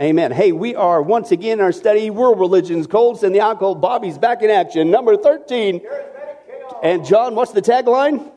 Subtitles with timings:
[0.00, 0.32] Amen.
[0.32, 3.80] Hey, we are once again in our study, World Religions, Cults, and the Occult.
[3.80, 5.80] Bobby's back in action, number 13.
[6.82, 8.32] And John, what's the tagline?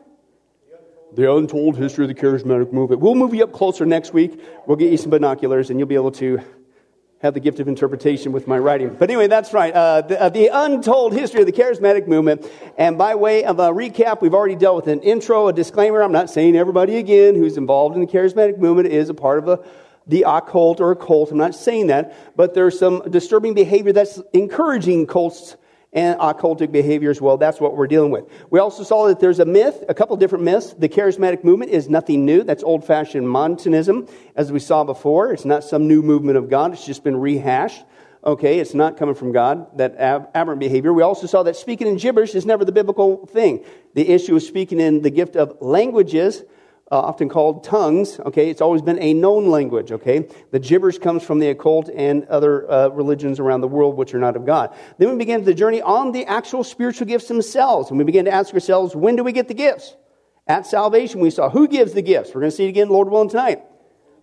[1.14, 3.00] The untold history of the charismatic movement.
[3.00, 4.40] We'll move you up closer next week.
[4.66, 6.38] We'll get you some binoculars, and you'll be able to
[7.22, 8.94] have the gift of interpretation with my writing.
[8.94, 9.74] But anyway, that's right.
[9.74, 12.48] Uh, the, uh, the, untold history of the charismatic movement.
[12.76, 16.02] And by way of a recap, we've already dealt with an intro, a disclaimer.
[16.02, 19.48] I'm not saying everybody again who's involved in the charismatic movement is a part of
[19.48, 19.64] a,
[20.08, 21.30] the occult or a cult.
[21.30, 22.36] I'm not saying that.
[22.36, 25.56] But there's some disturbing behavior that's encouraging cults
[25.92, 27.38] and occultic behavior as well.
[27.38, 28.24] That's what we're dealing with.
[28.50, 30.74] We also saw that there's a myth, a couple different myths.
[30.74, 32.42] The charismatic movement is nothing new.
[32.42, 35.32] That's old fashioned Montanism, as we saw before.
[35.32, 37.84] It's not some new movement of God, it's just been rehashed.
[38.24, 40.92] Okay, it's not coming from God, that ab- aberrant behavior.
[40.92, 43.64] We also saw that speaking in gibberish is never the biblical thing.
[43.94, 46.42] The issue is speaking in the gift of languages
[46.90, 48.18] uh, often called tongues.
[48.20, 49.92] Okay, it's always been a known language.
[49.92, 54.14] Okay, the gibberish comes from the occult and other uh, religions around the world which
[54.14, 54.74] are not of God.
[54.98, 58.32] Then we begin the journey on the actual spiritual gifts themselves, and we begin to
[58.32, 59.96] ask ourselves, when do we get the gifts?
[60.46, 62.30] At salvation, we saw who gives the gifts.
[62.34, 63.62] We're going to see it again, Lord willing, tonight.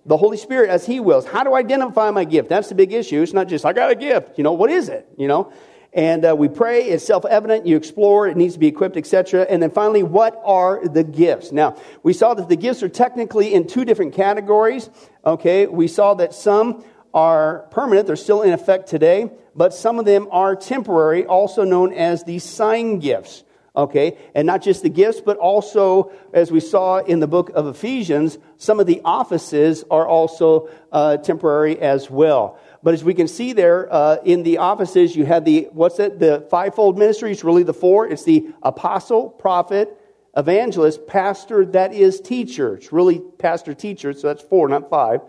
[0.08, 1.25] The Holy Spirit as He wills.
[1.25, 2.50] How do I identify my gift?
[2.50, 3.22] That's the big issue.
[3.22, 4.38] It's not just I got a gift.
[4.38, 5.08] You know what is it?
[5.18, 5.52] You know
[5.96, 9.64] and uh, we pray it's self-evident you explore it needs to be equipped etc and
[9.64, 11.52] then finally what are the gifts?
[11.52, 14.90] Now we saw that the gifts are technically in two different categories
[15.26, 15.66] okay?
[15.66, 20.28] We saw that some are permanent they're still in effect today but some of them
[20.32, 23.44] are temporary also known as the sign gifts
[23.74, 24.18] okay?
[24.34, 28.38] And not just the gifts but also as we saw in the book of ephesians
[28.58, 33.52] some of the offices are also uh, temporary as well but as we can see
[33.52, 36.19] there uh, in the offices, you have the, what's it?
[36.19, 37.31] The fivefold ministry.
[37.31, 38.08] It's really the four.
[38.08, 40.00] It's the apostle, prophet,
[40.38, 42.75] evangelist, pastor, that is teacher.
[42.75, 45.22] It's really pastor, teacher, so that's four, not five.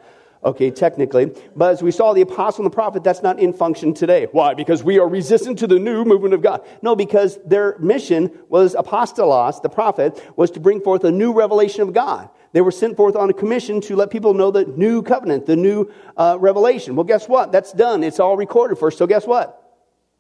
[0.44, 1.32] Okay, technically.
[1.56, 4.26] But as we saw, the apostle and the prophet, that's not in function today.
[4.32, 4.52] Why?
[4.52, 6.62] Because we are resistant to the new movement of God.
[6.82, 11.80] No, because their mission was apostolos, the prophet, was to bring forth a new revelation
[11.80, 12.28] of God.
[12.56, 15.56] They were sent forth on a commission to let people know the new covenant, the
[15.56, 16.96] new uh, revelation.
[16.96, 17.52] Well, guess what?
[17.52, 18.02] That's done.
[18.02, 18.96] It's all recorded for us.
[18.96, 19.62] So guess what?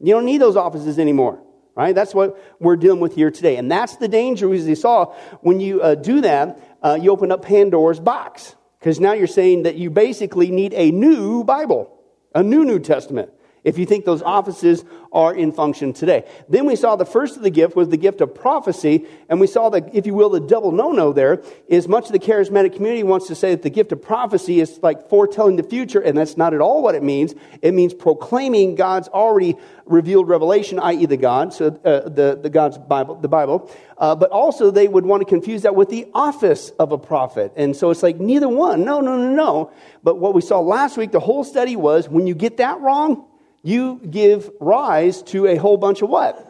[0.00, 1.42] You don't need those offices anymore.
[1.74, 1.94] Right?
[1.94, 3.56] That's what we're dealing with here today.
[3.56, 7.32] And that's the danger, as you saw, when you uh, do that, uh, you open
[7.32, 8.54] up Pandora's box.
[8.80, 11.90] Because now you're saying that you basically need a new Bible,
[12.34, 13.30] a new New Testament
[13.66, 16.24] if you think those offices are in function today.
[16.48, 19.48] Then we saw the first of the gift was the gift of prophecy, and we
[19.48, 23.02] saw that, if you will, the double no-no there is much of the charismatic community
[23.02, 26.36] wants to say that the gift of prophecy is like foretelling the future, and that's
[26.36, 27.34] not at all what it means.
[27.60, 32.78] It means proclaiming God's already revealed revelation, i.e., the God, so uh, the, the God's
[32.78, 33.68] Bible, the Bible.
[33.98, 37.52] Uh, but also they would want to confuse that with the office of a prophet.
[37.56, 38.84] And so it's like neither one.
[38.84, 39.72] No, no, no, no.
[40.04, 43.24] But what we saw last week, the whole study was when you get that wrong,
[43.66, 46.42] you give rise to a whole bunch of what?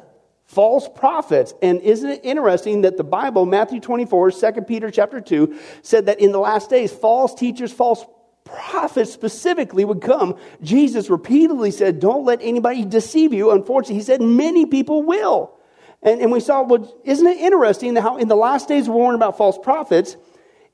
[0.44, 1.54] False prophets.
[1.62, 6.20] And isn't it interesting that the Bible, Matthew 24, 2 Peter chapter 2, said that
[6.20, 8.04] in the last days, false teachers, false
[8.44, 10.36] prophets specifically would come.
[10.62, 13.50] Jesus repeatedly said, Don't let anybody deceive you.
[13.50, 15.56] Unfortunately, he said, Many people will.
[16.02, 19.16] And, and we saw, well, isn't it interesting how in the last days we're warned
[19.16, 20.16] about false prophets?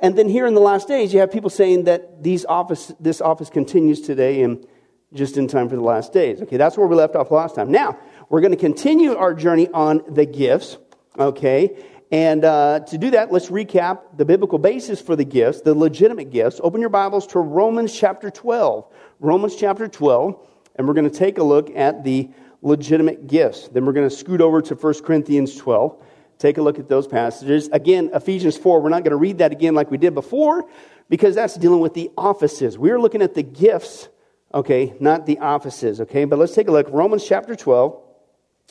[0.01, 3.21] And then here in the last days, you have people saying that these office, this
[3.21, 4.67] office continues today and
[5.15, 6.43] just in time for the last days.
[6.43, 7.71] Okay, that's where we left off last time.
[7.71, 10.79] Now, we're going to continue our journey on the gifts,
[11.19, 11.77] okay?
[12.11, 16.31] And uh, to do that, let's recap the biblical basis for the gifts, the legitimate
[16.31, 16.61] gifts.
[16.63, 18.87] Open your Bibles to Romans chapter 12.
[19.21, 20.47] Romans chapter 12,
[20.77, 22.31] and we're going to take a look at the
[22.61, 23.69] legitimate gifts.
[23.69, 26.03] Then we're going to scoot over to 1 Corinthians 12.
[26.39, 27.69] Take a look at those passages.
[27.69, 30.69] Again, Ephesians 4, we're not going to read that again like we did before
[31.09, 32.77] because that's dealing with the offices.
[32.77, 34.09] We're looking at the gifts
[34.55, 36.25] okay, not the offices, okay?
[36.25, 36.89] But let's take a look.
[36.91, 38.01] Romans chapter 12,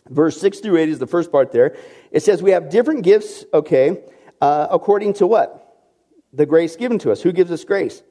[0.09, 1.75] verse 6 through 8 is the first part there.
[2.11, 4.03] It says, We have different gifts, okay,
[4.41, 5.57] uh, according to what?
[6.33, 7.21] The grace given to us.
[7.21, 8.03] Who gives us grace?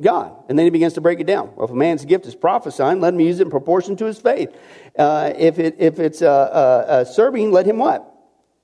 [0.00, 0.34] God.
[0.48, 1.54] And then he begins to break it down.
[1.54, 4.18] Well, if a man's gift is prophesying, let him use it in proportion to his
[4.18, 4.54] faith.
[4.98, 8.10] Uh, if, it, if it's uh, uh, uh serving, let him what?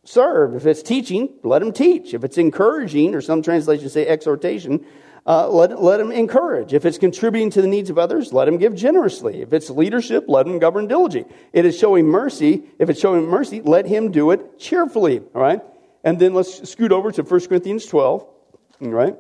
[0.05, 0.57] Serve.
[0.57, 2.15] If it's teaching, let him teach.
[2.15, 4.85] If it's encouraging, or some translations say exhortation,
[5.27, 6.73] uh, let, let him encourage.
[6.73, 9.43] If it's contributing to the needs of others, let him give generously.
[9.43, 11.35] If it's leadership, let him govern diligently.
[11.53, 12.65] It is showing mercy.
[12.79, 15.21] If it's showing mercy, let him do it cheerfully.
[15.35, 15.61] All right?
[16.05, 18.23] And then let's scoot over to 1 Corinthians 12.
[18.23, 19.17] All right?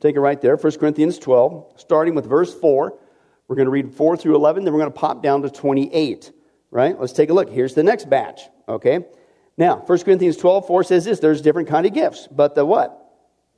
[0.00, 0.56] Take it right there.
[0.56, 2.98] 1 Corinthians 12, starting with verse 4.
[3.48, 6.32] We're going to read 4 through 11, then we're going to pop down to 28.
[6.70, 6.98] Right?
[6.98, 7.50] Let's take a look.
[7.50, 8.42] Here's the next batch.
[8.68, 9.06] Okay?
[9.56, 13.07] Now, 1 Corinthians 12, 4 says this there's different kind of gifts, but the what?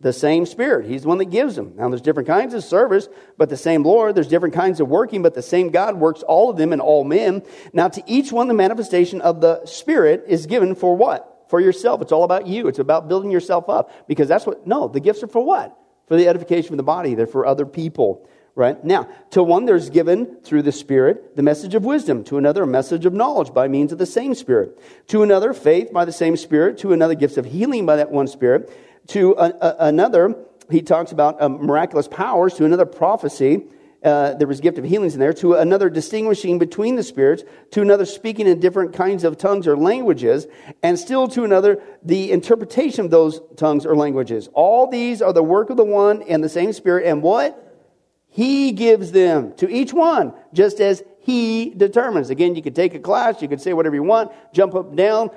[0.00, 0.86] The same Spirit.
[0.86, 1.74] He's the one that gives them.
[1.76, 4.14] Now, there's different kinds of service, but the same Lord.
[4.14, 7.04] There's different kinds of working, but the same God works all of them in all
[7.04, 7.42] men.
[7.72, 11.44] Now, to each one, the manifestation of the Spirit is given for what?
[11.48, 12.00] For yourself.
[12.00, 12.66] It's all about you.
[12.68, 13.90] It's about building yourself up.
[14.08, 15.76] Because that's what, no, the gifts are for what?
[16.06, 17.14] For the edification of the body.
[17.14, 18.84] They're for other people right?
[18.84, 22.66] Now, to one there's given through the Spirit the message of wisdom, to another a
[22.66, 26.36] message of knowledge by means of the same Spirit, to another faith by the same
[26.36, 28.70] Spirit, to another gifts of healing by that one Spirit,
[29.08, 30.34] to a, a, another
[30.70, 33.64] he talks about um, miraculous powers, to another prophecy.
[34.04, 37.82] Uh, there was gift of healings in there to another distinguishing between the spirits to
[37.82, 40.46] another speaking in different kinds of tongues or languages
[40.82, 45.42] and still to another the interpretation of those tongues or languages all these are the
[45.42, 47.70] work of the one and the same spirit and what
[48.30, 52.30] he gives them to each one, just as He determines.
[52.30, 54.96] Again, you could take a class, you could say whatever you want, jump up and
[54.96, 55.30] down,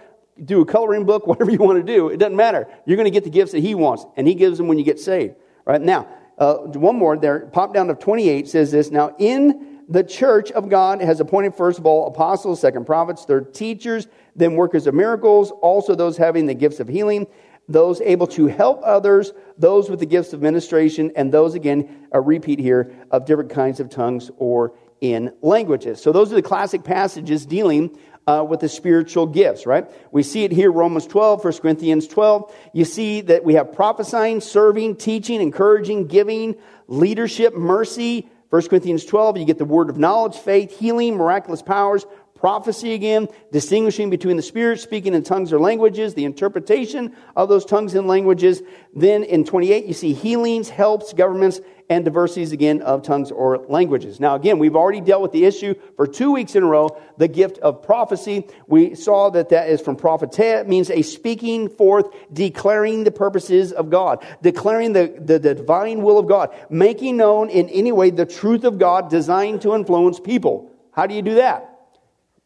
[0.43, 2.09] do a coloring book, whatever you want to do.
[2.09, 2.67] It doesn't matter.
[2.85, 4.83] You're going to get the gifts that He wants, and He gives them when you
[4.83, 5.35] get saved.
[5.65, 6.07] Right now,
[6.37, 8.91] uh, one more there, pop down to 28 says this.
[8.91, 13.53] Now, in the church of God has appointed, first of all, apostles, second prophets, third
[13.53, 17.27] teachers, then workers of miracles, also those having the gifts of healing
[17.67, 22.19] those able to help others, those with the gifts of ministration, and those, again, a
[22.19, 26.01] repeat here, of different kinds of tongues or in languages.
[26.01, 27.97] So those are the classic passages dealing
[28.27, 29.89] uh, with the spiritual gifts, right?
[30.11, 32.53] We see it here, Romans 12, 1 Corinthians 12.
[32.73, 36.55] You see that we have prophesying, serving, teaching, encouraging, giving,
[36.87, 38.29] leadership, mercy.
[38.49, 42.05] 1 Corinthians 12, you get the word of knowledge, faith, healing, miraculous powers,
[42.35, 47.65] prophecy again, distinguishing between the Spirit speaking in tongues or languages, the interpretation of those
[47.65, 48.61] tongues and languages.
[48.93, 54.19] Then in 28, you see healings, helps, governments, and diversities again of tongues or languages.
[54.19, 57.27] Now, again, we've already dealt with the issue for two weeks in a row, the
[57.27, 58.47] gift of prophecy.
[58.67, 63.89] We saw that that is from prophetia, means a speaking forth, declaring the purposes of
[63.89, 68.25] God, declaring the, the, the divine will of God, making known in any way the
[68.25, 70.71] truth of God designed to influence people.
[70.91, 71.69] How do you do that?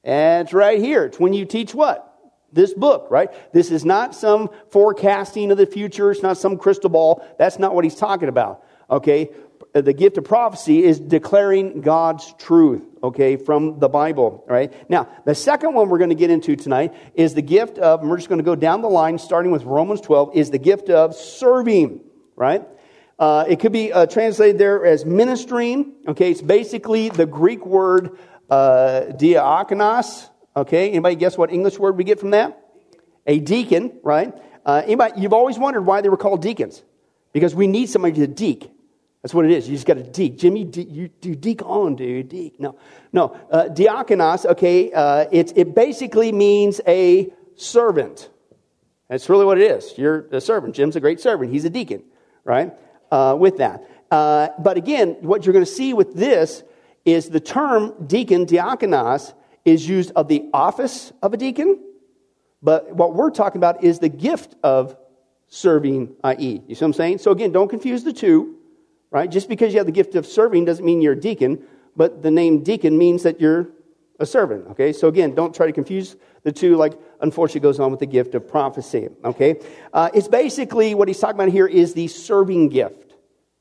[0.03, 1.05] And it's right here.
[1.05, 2.03] It's when you teach what?
[2.53, 3.29] This book, right?
[3.51, 6.11] This is not some forecasting of the future.
[6.11, 7.25] It's not some crystal ball.
[7.37, 8.63] That's not what he's talking about.
[8.89, 9.29] Okay?
[9.73, 14.73] The gift of prophecy is declaring God's truth, okay, from the Bible, right?
[14.89, 18.09] Now, the second one we're going to get into tonight is the gift of, and
[18.09, 20.89] we're just going to go down the line, starting with Romans 12, is the gift
[20.89, 22.01] of serving,
[22.35, 22.67] right?
[23.19, 26.31] Uh, it could be uh, translated there as ministering, okay?
[26.31, 28.17] It's basically the Greek word
[28.49, 30.29] uh, diakonos.
[30.55, 32.59] Okay, anybody guess what English word we get from that?
[33.27, 34.33] A deacon, right?
[34.65, 36.83] Uh, anybody, you've always wondered why they were called deacons.
[37.31, 38.71] Because we need somebody to deek.
[39.27, 39.67] That's what it is.
[39.67, 40.37] You just got to deek.
[40.37, 42.29] Jimmy, de- you do deek on, dude.
[42.29, 42.61] Deek.
[42.61, 42.77] No,
[43.11, 43.37] no.
[43.51, 48.29] Uh, diakonos, okay, uh, it, it basically means a servant.
[49.09, 49.97] That's really what it is.
[49.97, 50.75] You're a servant.
[50.75, 51.51] Jim's a great servant.
[51.51, 52.03] He's a deacon,
[52.45, 52.71] right?
[53.11, 53.83] Uh, with that.
[54.09, 56.63] Uh, but again, what you're going to see with this
[57.03, 59.33] is the term deacon, diakonos,
[59.65, 61.83] is used of the office of a deacon,
[62.61, 64.95] but what we're talking about is the gift of
[65.49, 66.61] serving, i.e.
[66.65, 67.17] You see what I'm saying?
[67.17, 68.56] So again, don't confuse the two,
[69.11, 69.29] right?
[69.29, 71.63] Just because you have the gift of serving doesn't mean you're a deacon,
[71.95, 73.69] but the name deacon means that you're
[74.19, 74.93] a servant, okay?
[74.93, 78.35] So again, don't try to confuse the two like unfortunately goes on with the gift
[78.35, 79.59] of prophecy, okay?
[79.93, 83.07] Uh, it's basically what he's talking about here is the serving gift.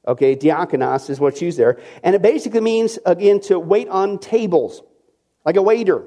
[0.08, 1.80] Okay, diakonos is what's used there.
[2.04, 4.82] And it basically means, again, to wait on tables,
[5.44, 6.04] like a waiter.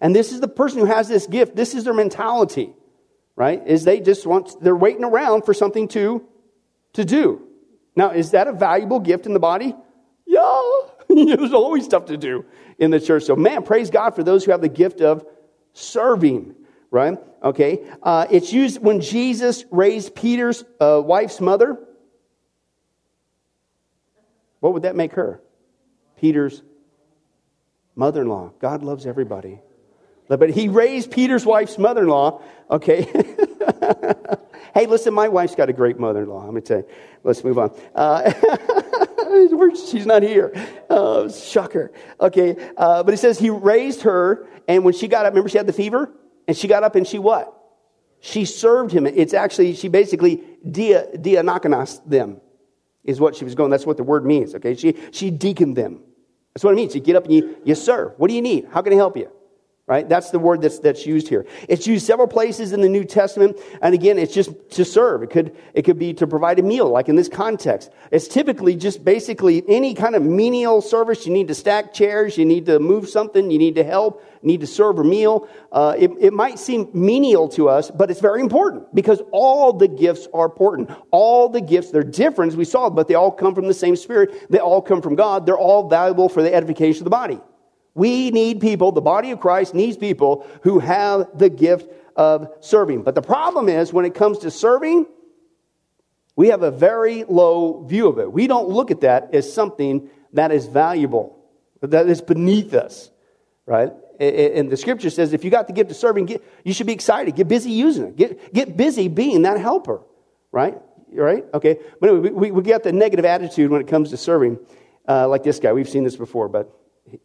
[0.00, 1.54] And this is the person who has this gift.
[1.54, 2.72] This is their mentality,
[3.36, 3.62] right?
[3.64, 6.26] Is they just want, they're waiting around for something to,
[6.94, 7.45] to do.
[7.96, 9.74] Now, is that a valuable gift in the body?
[10.26, 10.62] Yeah.
[11.08, 12.44] There's always stuff to do
[12.78, 13.24] in the church.
[13.24, 15.26] So, man, praise God for those who have the gift of
[15.72, 16.54] serving,
[16.90, 17.18] right?
[17.42, 17.88] Okay.
[18.02, 21.78] Uh, it's used when Jesus raised Peter's uh, wife's mother
[24.60, 25.40] what would that make her?
[26.18, 26.62] Peter's
[27.94, 28.52] mother in law.
[28.58, 29.60] God loves everybody.
[30.28, 33.06] But he raised Peter's wife's mother in law, okay?
[34.76, 36.44] hey, listen, my wife's got a great mother in law.
[36.44, 36.86] Let me tell you.
[37.24, 37.74] Let's move on.
[37.94, 38.30] Uh,
[39.90, 40.52] she's not here.
[40.90, 41.92] Uh, shocker.
[42.20, 42.72] Okay.
[42.76, 45.66] Uh, but he says he raised her, and when she got up, remember she had
[45.66, 46.12] the fever?
[46.46, 47.52] And she got up and she what?
[48.20, 49.06] She served him.
[49.06, 52.42] It's actually, she basically dia, diakonos them
[53.02, 53.70] is what she was going.
[53.70, 54.74] That's what the word means, okay?
[54.74, 56.02] She, she deaconed them.
[56.52, 56.94] That's what it means.
[56.94, 58.12] You get up and you, you serve.
[58.18, 58.68] What do you need?
[58.70, 59.30] How can I help you?
[59.86, 60.08] Right?
[60.08, 61.46] That's the word that's, that's used here.
[61.68, 63.56] It's used several places in the New Testament.
[63.80, 65.22] And again, it's just to serve.
[65.22, 67.90] It could, it could be to provide a meal, like in this context.
[68.10, 71.24] It's typically just basically any kind of menial service.
[71.24, 72.36] You need to stack chairs.
[72.36, 73.48] You need to move something.
[73.48, 74.24] You need to help.
[74.42, 75.48] Need to serve a meal.
[75.70, 79.88] Uh, it, it might seem menial to us, but it's very important because all the
[79.88, 80.90] gifts are important.
[81.12, 83.94] All the gifts, they're different, as we saw, but they all come from the same
[83.94, 84.50] Spirit.
[84.50, 85.46] They all come from God.
[85.46, 87.40] They're all valuable for the edification of the body.
[87.96, 93.04] We need people, the body of Christ needs people who have the gift of serving.
[93.04, 95.06] But the problem is when it comes to serving,
[96.36, 98.30] we have a very low view of it.
[98.30, 101.42] We don't look at that as something that is valuable,
[101.80, 103.10] that is beneath us,
[103.64, 103.92] right?
[104.20, 106.92] And the scripture says if you got the gift of serving, get, you should be
[106.92, 107.34] excited.
[107.34, 108.16] Get busy using it.
[108.16, 110.02] Get, get busy being that helper,
[110.52, 110.78] right?
[111.10, 111.46] Right?
[111.54, 111.78] Okay.
[111.98, 114.58] But anyway, we, we get the negative attitude when it comes to serving,
[115.08, 115.72] uh, like this guy.
[115.72, 116.70] We've seen this before, but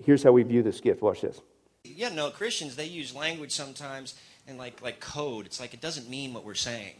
[0.04, 1.02] here's how we view this gift.
[1.02, 1.42] Watch this.
[1.84, 4.16] Yeah, no, Christians, they use language sometimes
[4.48, 5.46] and like, like code.
[5.46, 6.94] It's like it doesn't mean what we're saying.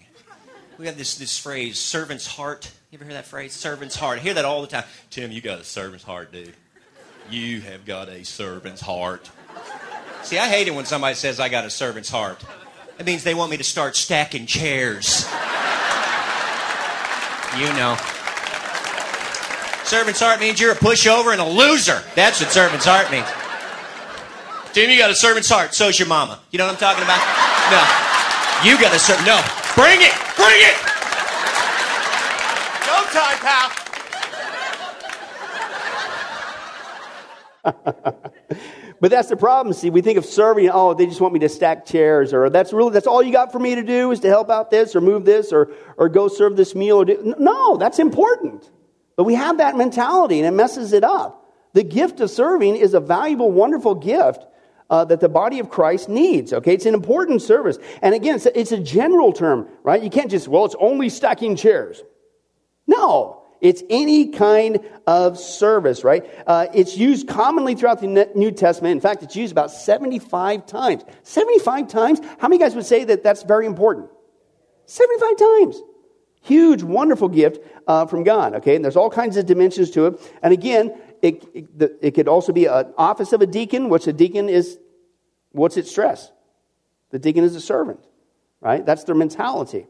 [0.78, 2.72] We have this, this phrase, servant's heart.
[2.90, 3.54] You ever hear that phrase?
[3.54, 4.20] Servant's heart.
[4.20, 4.86] I hear that all the time.
[5.10, 6.56] Tim, you got a servant's heart, dude.
[7.30, 9.30] You have got a servant's heart.
[10.24, 12.44] See, I hate it when somebody says I got a servant's heart.
[12.98, 15.26] It means they want me to start stacking chairs.
[17.58, 17.98] You know.
[19.84, 22.02] Servant's heart means you're a pushover and a loser.
[22.16, 23.28] That's what servant's heart means.
[24.74, 25.74] Tim, you got a servant's heart.
[25.74, 26.40] So's your mama.
[26.52, 27.20] You know what I'm talking about?
[27.72, 27.82] No.
[28.64, 29.28] You got a servant.
[29.28, 29.42] No.
[29.76, 30.14] Bring it.
[30.38, 30.78] Bring it.
[32.88, 33.72] Go time, pal.
[39.02, 39.74] but that's the problem.
[39.74, 42.72] See, we think of serving, oh, they just want me to stack chairs, or that's
[42.72, 45.02] really, that's all you got for me to do is to help out this, or
[45.02, 47.02] move this, or, or go serve this meal.
[47.02, 48.70] Or do, no, that's important.
[49.22, 51.48] But we have that mentality and it messes it up.
[51.74, 54.48] The gift of serving is a valuable, wonderful gift
[54.90, 56.52] uh, that the body of Christ needs.
[56.52, 57.78] Okay, it's an important service.
[58.02, 60.02] And again, it's a, it's a general term, right?
[60.02, 62.02] You can't just, well, it's only stacking chairs.
[62.88, 66.26] No, it's any kind of service, right?
[66.48, 68.94] Uh, it's used commonly throughout the New Testament.
[68.94, 71.04] In fact, it's used about 75 times.
[71.22, 72.22] 75 times?
[72.40, 74.10] How many guys would say that that's very important?
[74.88, 75.82] 75 times.
[76.42, 78.76] Huge, wonderful gift uh, from God, okay?
[78.76, 80.34] And there's all kinds of dimensions to it.
[80.42, 84.08] And again, it, it, the, it could also be an office of a deacon, which
[84.08, 84.80] a deacon is,
[85.52, 86.32] what's its stress?
[87.12, 88.00] The deacon is a servant,
[88.60, 88.84] right?
[88.84, 89.86] That's their mentality.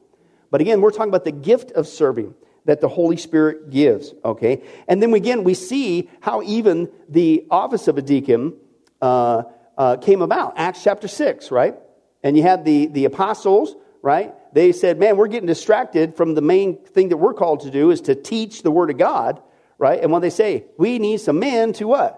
[0.50, 4.63] But again, we're talking about the gift of serving that the Holy Spirit gives, okay?
[4.88, 8.53] And then again, we see how even the office of a deacon
[9.01, 9.43] uh,
[9.77, 10.53] uh, came about.
[10.58, 11.75] Acts chapter 6, right?
[12.24, 14.34] And you had the, the apostles, right?
[14.53, 17.91] they said, man, we're getting distracted from the main thing that we're called to do
[17.91, 19.41] is to teach the Word of God,
[19.77, 20.01] right?
[20.01, 22.17] And when they say, we need some men to what?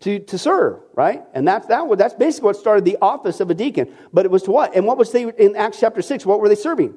[0.00, 1.22] To, to serve, right?
[1.34, 3.94] And that's, that, that's basically what started the office of a deacon.
[4.12, 4.74] But it was to what?
[4.74, 6.96] And what was they, in Acts chapter 6, what were they serving?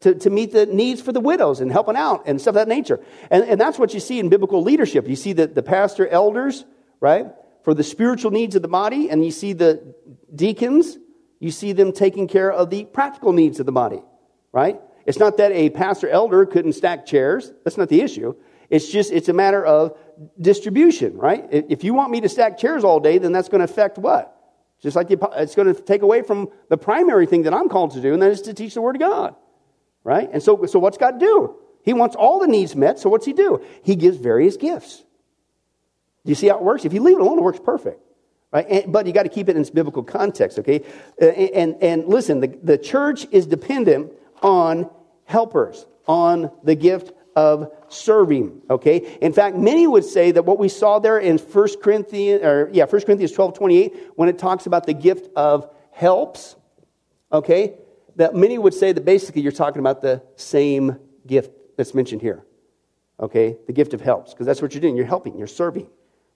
[0.00, 2.68] To, to meet the needs for the widows and helping out and stuff of that
[2.68, 3.00] nature.
[3.30, 5.08] And, and that's what you see in biblical leadership.
[5.08, 6.64] You see the, the pastor elders,
[7.00, 7.26] right?
[7.62, 9.94] For the spiritual needs of the body, and you see the
[10.34, 10.98] deacons
[11.44, 14.02] you see them taking care of the practical needs of the body,
[14.50, 14.80] right?
[15.04, 17.52] It's not that a pastor elder couldn't stack chairs.
[17.64, 18.34] That's not the issue.
[18.70, 19.94] It's just, it's a matter of
[20.40, 21.44] distribution, right?
[21.50, 24.34] If you want me to stack chairs all day, then that's going to affect what?
[24.80, 27.92] Just like the, it's going to take away from the primary thing that I'm called
[27.92, 29.34] to do, and that is to teach the Word of God,
[30.02, 30.30] right?
[30.32, 31.56] And so, so what's God do?
[31.82, 33.62] He wants all the needs met, so what's He do?
[33.82, 35.04] He gives various gifts.
[36.24, 36.86] Do you see how it works?
[36.86, 38.00] If you leave it alone, it works perfect.
[38.54, 38.66] Right?
[38.68, 40.84] And, but you got to keep it in its biblical context, okay?
[41.20, 44.88] Uh, and, and listen, the, the church is dependent on
[45.24, 49.18] helpers, on the gift of serving, okay?
[49.20, 52.84] In fact, many would say that what we saw there in 1 Corinthians, or yeah,
[52.84, 56.54] 1 Corinthians 12, 28, when it talks about the gift of helps,
[57.32, 57.74] okay?
[58.14, 62.44] That many would say that basically you're talking about the same gift that's mentioned here,
[63.18, 63.56] okay?
[63.66, 64.94] The gift of helps, because that's what you're doing.
[64.94, 65.88] You're helping, you're serving,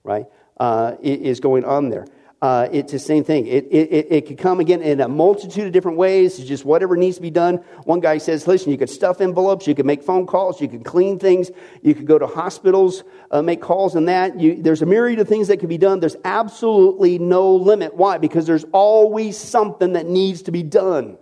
[0.03, 0.27] right?
[0.59, 2.07] Uh, is going on there.
[2.41, 3.49] Uh, it's the same thing.
[3.49, 6.39] It, it, it could come again in a multitude of different ways.
[6.39, 7.57] It's just whatever needs to be done.
[7.83, 10.85] One guy says, listen, you could stuff envelopes, you could make phone calls, you could
[10.85, 11.51] clean things,
[11.83, 14.39] you could go to hospitals, uh, make calls and that.
[14.39, 15.99] You, there's a myriad of things that can be done.
[15.99, 17.95] There's absolutely no limit.
[17.95, 18.19] Why?
[18.19, 21.19] Because there's always something that needs to be done.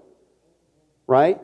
[1.06, 1.40] Right?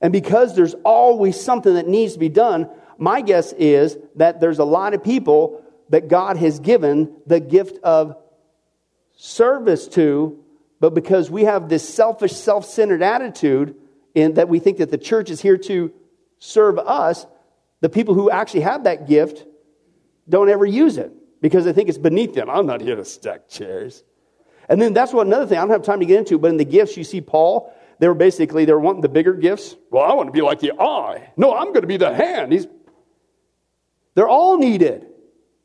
[0.00, 4.60] And because there's always something that needs to be done, my guess is that there's
[4.60, 8.16] a lot of people that God has given the gift of
[9.16, 10.42] service to,
[10.80, 13.76] but because we have this selfish, self centered attitude
[14.14, 15.92] in that we think that the church is here to
[16.38, 17.26] serve us,
[17.80, 19.44] the people who actually have that gift
[20.28, 22.48] don't ever use it because they think it's beneath them.
[22.48, 24.02] I'm not here to stack chairs.
[24.68, 26.56] And then that's what another thing, I don't have time to get into, but in
[26.56, 29.74] the gifts, you see Paul, they were basically, they were wanting the bigger gifts.
[29.90, 31.32] Well, I want to be like the eye.
[31.36, 32.52] No, I'm going to be the hand.
[32.52, 32.66] He's,
[34.14, 35.06] they're all needed,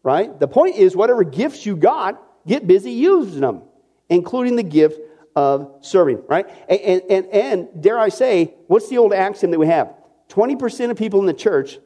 [0.05, 0.39] right?
[0.39, 3.63] The point is, whatever gifts you got, get busy using them,
[4.07, 4.99] including the gift
[5.35, 6.45] of serving, right?
[6.69, 9.91] And, and, and, dare I say, what's the old axiom that we have?
[10.29, 11.79] 20% of people in the church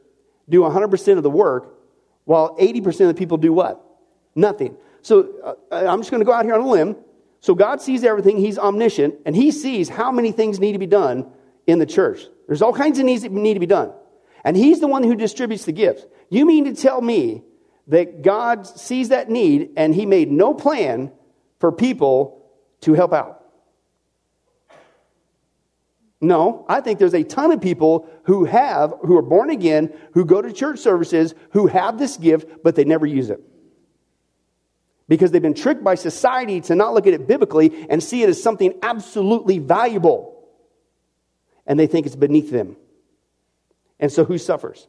[0.50, 1.78] do 100% of the work,
[2.26, 3.82] while 80% of the people do what?
[4.34, 4.76] Nothing.
[5.00, 6.96] So uh, I'm just going to go out here on a limb.
[7.40, 10.86] So God sees everything, He's omniscient, and He sees how many things need to be
[10.86, 11.26] done
[11.66, 12.26] in the church.
[12.46, 13.92] There's all kinds of needs that need to be done.
[14.44, 16.04] And He's the one who distributes the gifts.
[16.28, 17.44] You mean to tell me
[17.90, 21.12] that God sees that need and He made no plan
[21.58, 22.46] for people
[22.80, 23.44] to help out?
[26.20, 30.24] No, I think there's a ton of people who have, who are born again, who
[30.24, 33.40] go to church services, who have this gift, but they never use it.
[35.08, 38.28] Because they've been tricked by society to not look at it biblically and see it
[38.28, 40.46] as something absolutely valuable.
[41.66, 42.76] And they think it's beneath them.
[43.98, 44.86] And so who suffers?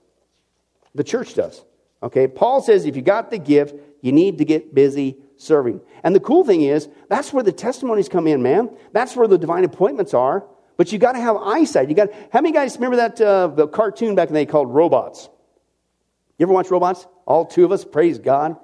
[0.94, 1.64] The church does.
[2.04, 5.82] Okay, Paul says if you got the gift, you need to get busy serving.
[6.04, 8.70] And the cool thing is, that's where the testimonies come in, man.
[8.92, 10.46] That's where the divine appointments are.
[10.78, 11.90] But you got to have eyesight.
[11.90, 14.74] You got how many guys remember that uh, the cartoon back in the day called
[14.74, 15.30] Robots?
[16.40, 17.06] You ever watch Robots?
[17.28, 17.86] All two of us.
[17.86, 18.58] Praise God.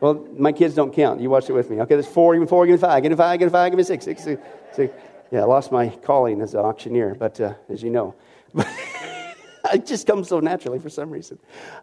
[0.00, 1.22] Well, my kids don't count.
[1.22, 1.80] You watch it with me.
[1.80, 3.78] Okay, there's four, even four, give me five, give me five, give me five, give
[3.78, 4.42] me six, six, six.
[4.74, 4.94] six.
[5.30, 8.14] Yeah, I lost my calling as an auctioneer, but uh, as you know.
[9.72, 11.38] it just comes so naturally for some reason.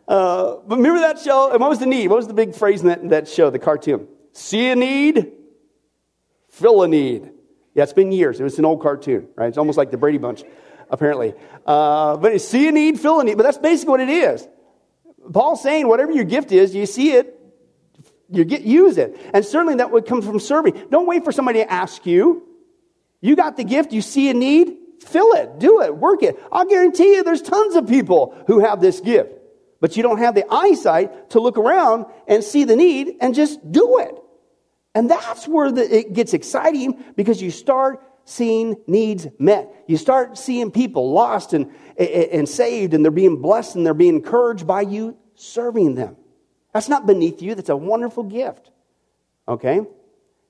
[0.07, 1.51] Uh, but remember that show?
[1.51, 2.07] And what was the need?
[2.07, 4.07] What was the big phrase in that, that show, the cartoon?
[4.33, 5.31] See a need,
[6.49, 7.31] fill a need.
[7.73, 8.39] Yeah, it's been years.
[8.39, 9.47] It was an old cartoon, right?
[9.47, 10.43] It's almost like the Brady Bunch,
[10.89, 11.33] apparently.
[11.65, 13.37] Uh, but see a need, fill a need.
[13.37, 14.47] But that's basically what it is.
[15.31, 17.39] Paul's saying whatever your gift is, you see it,
[18.29, 19.17] you get use it.
[19.33, 20.87] And certainly that would come from serving.
[20.89, 22.47] Don't wait for somebody to ask you.
[23.21, 26.39] You got the gift, you see a need, fill it, do it, work it.
[26.51, 29.33] I'll guarantee you there's tons of people who have this gift.
[29.79, 33.71] But you don't have the eyesight to look around and see the need and just
[33.71, 34.15] do it.
[34.93, 39.73] And that's where the, it gets exciting because you start seeing needs met.
[39.87, 44.15] You start seeing people lost and, and saved, and they're being blessed and they're being
[44.15, 46.15] encouraged by you serving them.
[46.73, 48.69] That's not beneath you, that's a wonderful gift.
[49.47, 49.81] Okay?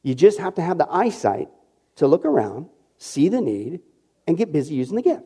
[0.04, 1.50] You just have to have the eyesight
[1.96, 3.80] to look around, see the need,
[4.28, 5.24] and get busy using the gift.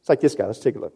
[0.00, 0.46] It's like this guy.
[0.46, 0.94] Let's take a look.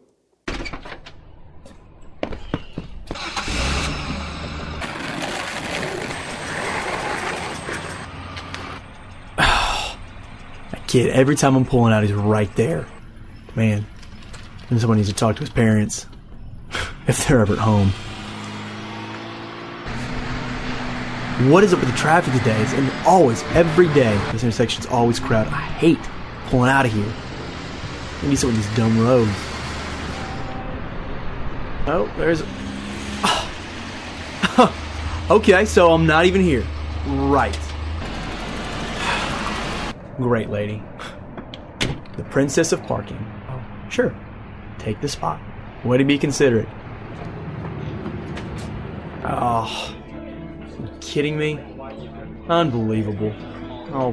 [10.87, 12.87] kid, every time I'm pulling out, he's right there.
[13.55, 13.85] Man,
[14.69, 16.05] and someone needs to talk to his parents
[17.07, 17.91] if they're ever at home.
[21.49, 22.61] What is up with the traffic today?
[22.61, 25.51] It's always, every day, this intersection's always crowded.
[25.51, 25.99] I hate
[26.45, 27.11] pulling out of here.
[28.21, 29.31] Maybe some of these dumb roads.
[31.87, 32.43] Oh, there's.
[35.31, 36.63] okay, so I'm not even here.
[37.07, 37.57] Right.
[40.17, 40.83] Great lady.
[42.17, 43.17] The princess of parking.
[43.49, 44.15] Oh, sure.
[44.77, 45.39] Take the spot.
[45.83, 46.69] Way to be considerate.
[49.23, 49.95] Oh,
[50.79, 51.59] you kidding me?
[52.47, 53.33] Unbelievable.
[53.93, 54.11] Oh,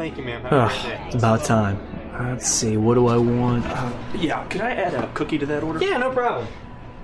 [0.00, 0.40] Thank you, ma'am.
[0.44, 1.02] Have a great day.
[1.08, 1.78] it's about time.
[2.18, 3.66] Let's see, what do I want?
[3.66, 5.78] Uh, Yeah, could I add a cookie to that order?
[5.84, 6.46] Yeah, no problem.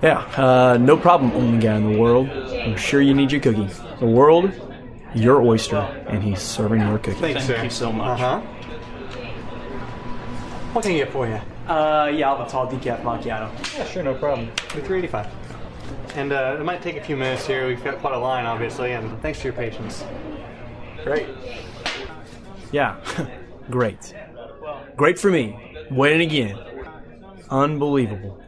[0.01, 2.27] yeah, uh, no problem, only guy in the world.
[2.31, 3.69] I'm sure you need your cookie.
[3.99, 4.51] The world,
[5.13, 7.19] your oyster, and he's serving your cookie.
[7.19, 7.63] Thanks, Thank sir.
[7.65, 8.19] you so much.
[8.19, 8.39] Uh huh.
[10.73, 11.39] What can I get for you?
[11.67, 13.47] Uh, yeah, I'll have a tall decaf macchiato.
[13.77, 14.47] Yeah, sure, no problem.
[14.73, 15.27] The 385.
[16.15, 17.67] And uh, it might take a few minutes here.
[17.67, 20.03] We've got quite a line, obviously, and thanks for your patience.
[21.03, 21.27] Great.
[22.71, 22.99] Yeah,
[23.69, 24.13] great.
[24.95, 25.75] Great for me.
[25.91, 26.59] Winning again.
[27.49, 28.43] Unbelievable.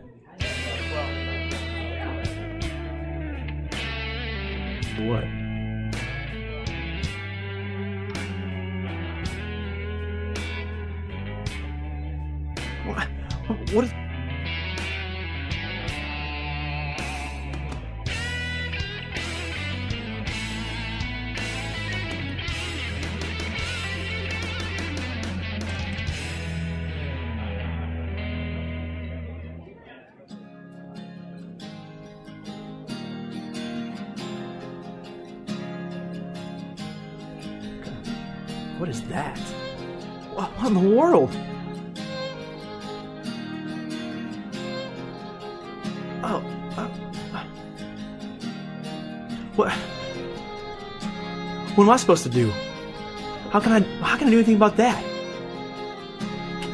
[4.99, 5.23] What?
[12.85, 13.07] What?
[13.73, 14.08] What is.
[40.69, 41.29] In the world?
[46.23, 46.43] Oh.
[46.77, 46.89] Uh,
[47.33, 47.43] uh.
[49.55, 49.71] what?
[51.75, 52.51] What am I supposed to do?
[53.51, 55.03] How can I how can I do anything about that?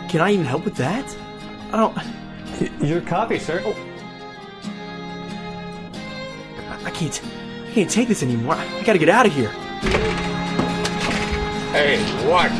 [0.10, 1.05] Can I even help with that?
[1.71, 3.62] I don't Your copy, sir.
[6.84, 7.21] I can't
[7.67, 8.55] I can't take this anymore.
[8.55, 9.49] I gotta get out of here.
[11.71, 12.51] Hey, watch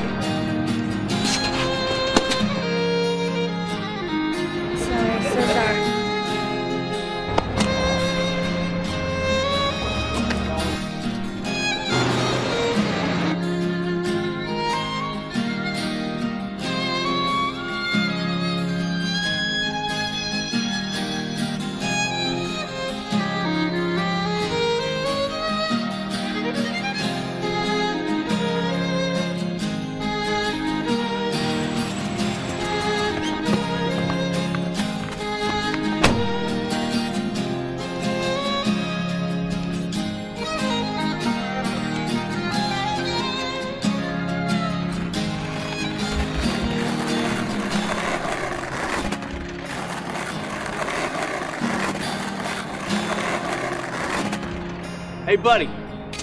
[55.46, 55.70] buddy,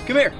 [0.04, 0.32] come here.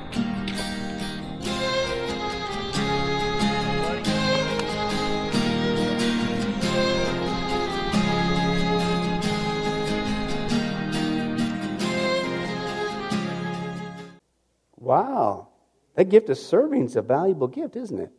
[14.81, 15.47] Wow.
[15.95, 18.11] That gift of serving is a valuable gift, isn't it?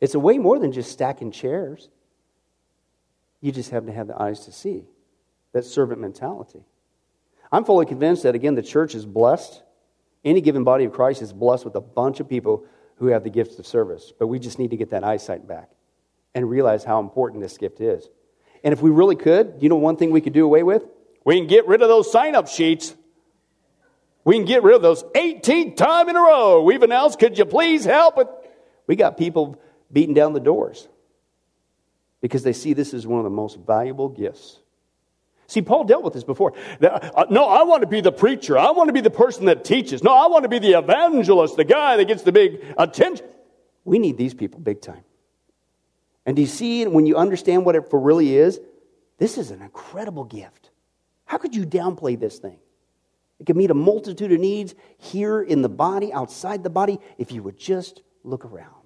[0.00, 1.90] It's a way more than just stacking chairs.
[3.40, 4.84] You just have to have the eyes to see
[5.52, 6.64] that servant mentality.
[7.50, 9.64] I'm fully convinced that, again, the church is blessed.
[10.24, 12.64] Any given body of Christ is blessed with a bunch of people
[12.96, 14.12] who have the gifts of service.
[14.18, 15.70] But we just need to get that eyesight back
[16.34, 18.08] and realize how important this gift is.
[18.64, 20.84] And if we really could, you know one thing we could do away with?
[21.24, 22.94] We can get rid of those sign up sheets.
[24.24, 26.62] We can get rid of those 18th time in a row.
[26.62, 28.28] We've announced, could you please help it?
[28.86, 29.60] We got people
[29.92, 30.88] beating down the doors
[32.20, 34.60] because they see this as one of the most valuable gifts.
[35.52, 36.54] See, Paul dealt with this before.
[36.80, 38.56] Uh, no, I want to be the preacher.
[38.56, 40.02] I want to be the person that teaches.
[40.02, 43.26] No, I want to be the evangelist, the guy that gets the big attention.
[43.84, 45.04] We need these people big time.
[46.24, 48.60] And do you see when you understand what it really is?
[49.18, 50.70] This is an incredible gift.
[51.26, 52.58] How could you downplay this thing?
[53.38, 57.30] It can meet a multitude of needs here in the body, outside the body, if
[57.30, 58.81] you would just look around.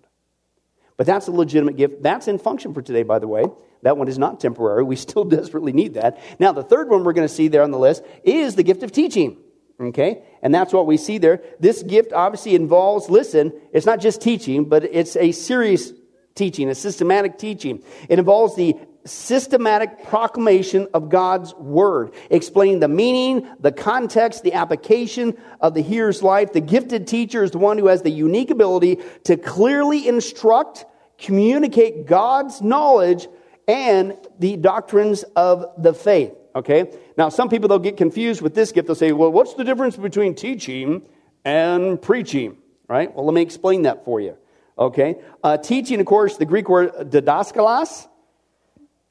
[0.96, 2.02] But that's a legitimate gift.
[2.02, 3.44] That's in function for today, by the way.
[3.82, 4.82] That one is not temporary.
[4.84, 6.20] We still desperately need that.
[6.38, 8.82] Now, the third one we're going to see there on the list is the gift
[8.82, 9.38] of teaching.
[9.78, 10.22] Okay?
[10.42, 11.42] And that's what we see there.
[11.60, 15.92] This gift obviously involves, listen, it's not just teaching, but it's a serious
[16.34, 17.82] teaching, a systematic teaching.
[18.08, 18.76] It involves the
[19.06, 26.22] systematic proclamation of God's word, explaining the meaning, the context, the application of the hearer's
[26.22, 26.52] life.
[26.52, 30.84] The gifted teacher is the one who has the unique ability to clearly instruct,
[31.18, 33.28] communicate God's knowledge
[33.68, 36.32] and the doctrines of the faith.
[36.54, 36.90] Okay?
[37.18, 38.86] Now, some people, they'll get confused with this gift.
[38.86, 41.02] They'll say, well, what's the difference between teaching
[41.44, 42.56] and preaching?
[42.88, 43.14] Right?
[43.14, 44.36] Well, let me explain that for you.
[44.78, 45.16] Okay?
[45.42, 48.08] Uh, teaching, of course, the Greek word didaskalos,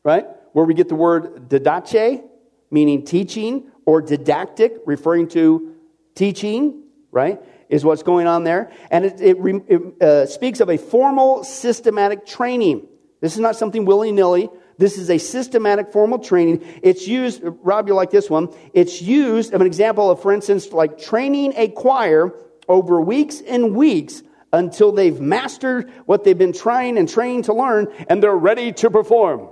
[0.06, 0.26] right?
[0.54, 2.24] Where we get the word didache,
[2.72, 5.76] meaning teaching, or didactic, referring to
[6.14, 7.42] teaching, right?
[7.68, 8.72] Is what's going on there.
[8.90, 9.38] And it, it,
[9.68, 12.88] it uh, speaks of a formal, systematic training.
[13.20, 14.50] This is not something willy nilly.
[14.78, 16.64] This is a systematic formal training.
[16.84, 18.54] It's used, Rob, you like this one.
[18.74, 22.34] It's used of an example of, for instance, like training a choir
[22.68, 27.88] over weeks and weeks until they've mastered what they've been trying and trained to learn
[28.10, 29.50] and they're ready to perform.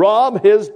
[0.00, 0.70] Rob his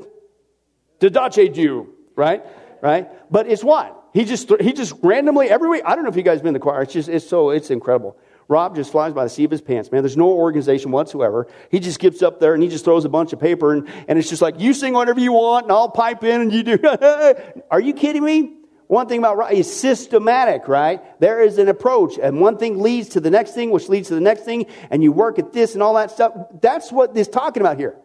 [1.00, 2.44] didache you, right?
[2.82, 3.08] Right?
[3.32, 4.02] But it's what?
[4.12, 5.82] He just, he just randomly every week.
[5.86, 6.82] I don't know if you guys been in the choir.
[6.82, 8.18] It's just, it's so, it's incredible.
[8.48, 10.02] Rob just flies by the seat of his pants, man.
[10.02, 11.48] There's no organization whatsoever.
[11.70, 14.18] He just gets up there and he just throws a bunch of paper and, and
[14.18, 16.78] it's just like, you sing whatever you want and I'll pipe in and you do.
[17.70, 18.52] Are you kidding me?
[18.86, 21.00] One thing about Rob is systematic, right?
[21.18, 24.14] There is an approach, and one thing leads to the next thing, which leads to
[24.14, 26.34] the next thing, and you work at this and all that stuff.
[26.60, 27.96] That's what this talking about here,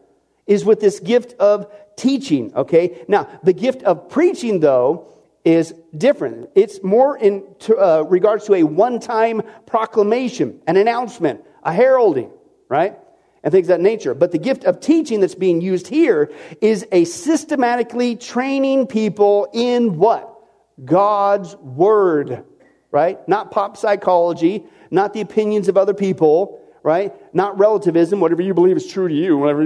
[0.49, 3.05] is with this gift of teaching, okay?
[3.07, 5.07] Now, the gift of preaching, though,
[5.45, 6.49] is different.
[6.55, 12.31] It's more in uh, regards to a one-time proclamation, an announcement, a heralding,
[12.67, 12.97] right?
[13.43, 14.15] And things of that nature.
[14.15, 16.31] But the gift of teaching that's being used here
[16.62, 20.35] is a systematically training people in what?
[20.83, 22.43] God's word,
[22.91, 23.25] right?
[23.27, 27.13] Not pop psychology, not the opinions of other people, right?
[27.34, 29.63] Not relativism, whatever you believe is true to you, whatever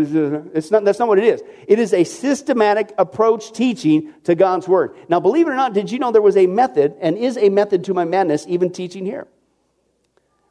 [0.53, 1.43] it's not, that's not what it is.
[1.67, 4.95] It is a systematic approach teaching to God's word.
[5.09, 7.49] Now, believe it or not, did you know there was a method and is a
[7.49, 9.27] method to my madness, even teaching here?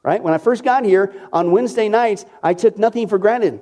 [0.03, 0.23] right?
[0.23, 3.61] When I first got here on Wednesday nights, I took nothing for granted.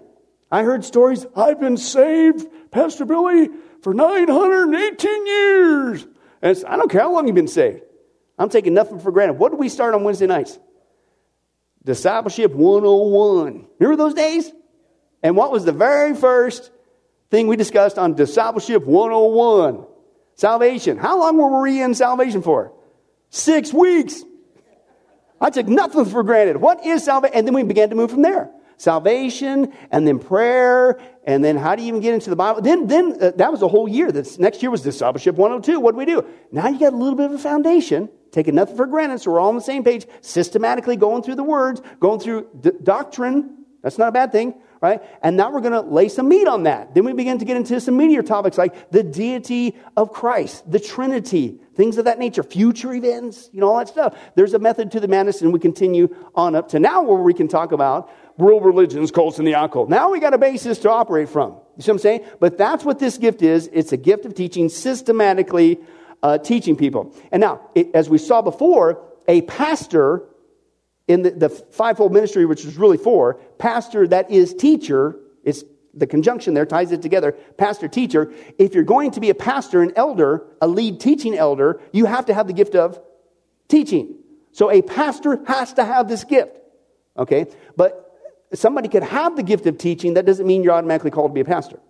[0.51, 3.51] I heard stories, I've been saved, Pastor Billy,
[3.83, 6.07] for 918 years.
[6.43, 7.83] And I don't care how long you've been saved.
[8.39, 9.35] I'm taking nothing for granted.
[9.35, 10.59] What did we start on Wednesday nights?
[11.85, 13.67] Discipleship 101.
[13.79, 14.53] Remember those days?
[15.23, 16.71] And what was the very first
[17.31, 19.87] thing we discussed on Discipleship 101?
[20.35, 20.97] Salvation.
[20.97, 22.73] How long were we in salvation for?
[23.31, 24.23] Six weeks.
[25.41, 26.59] I took nothing for granted.
[26.59, 27.37] What is salvation?
[27.37, 28.51] And then we began to move from there.
[28.77, 32.63] Salvation, and then prayer, and then how do you even get into the Bible?
[32.63, 34.11] Then, then uh, that was a whole year.
[34.11, 35.79] This next year was Discipleship 102.
[35.79, 36.25] What do we do?
[36.51, 39.41] Now you got a little bit of a foundation, taking nothing for granted, so we're
[39.41, 43.65] all on the same page, systematically going through the words, going through d- doctrine.
[43.83, 45.03] That's not a bad thing right?
[45.23, 46.95] And now we're going to lay some meat on that.
[46.95, 50.81] Then we begin to get into some meatier topics like the deity of Christ, the
[50.81, 54.17] Trinity, things of that nature, future events, you know, all that stuff.
[54.37, 57.35] There's a method to the madness, and we continue on up to now where we
[57.35, 59.91] can talk about world religions, cults, and the occult.
[59.91, 61.53] Now we got a basis to operate from.
[61.77, 62.25] You see what I'm saying?
[62.39, 63.69] But that's what this gift is.
[63.73, 65.79] It's a gift of teaching, systematically
[66.23, 67.15] uh, teaching people.
[67.33, 70.25] And now, it, as we saw before, a pastor
[71.09, 76.07] in the, the fivefold ministry, which is really four, pastor that is teacher, it's the
[76.07, 78.33] conjunction there ties it together, pastor, teacher.
[78.59, 82.27] If you're going to be a pastor, an elder, a lead teaching elder, you have
[82.27, 83.01] to have the gift of
[83.69, 84.15] teaching.
[84.53, 86.57] So a pastor has to have this gift.
[87.17, 87.47] Okay?
[87.77, 88.17] But
[88.55, 91.41] somebody could have the gift of teaching, that doesn't mean you're automatically called to be
[91.41, 91.81] a pastor.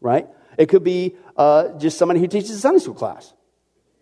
[0.00, 0.26] Right?
[0.58, 3.32] It could be uh, just somebody who teaches a Sunday school class.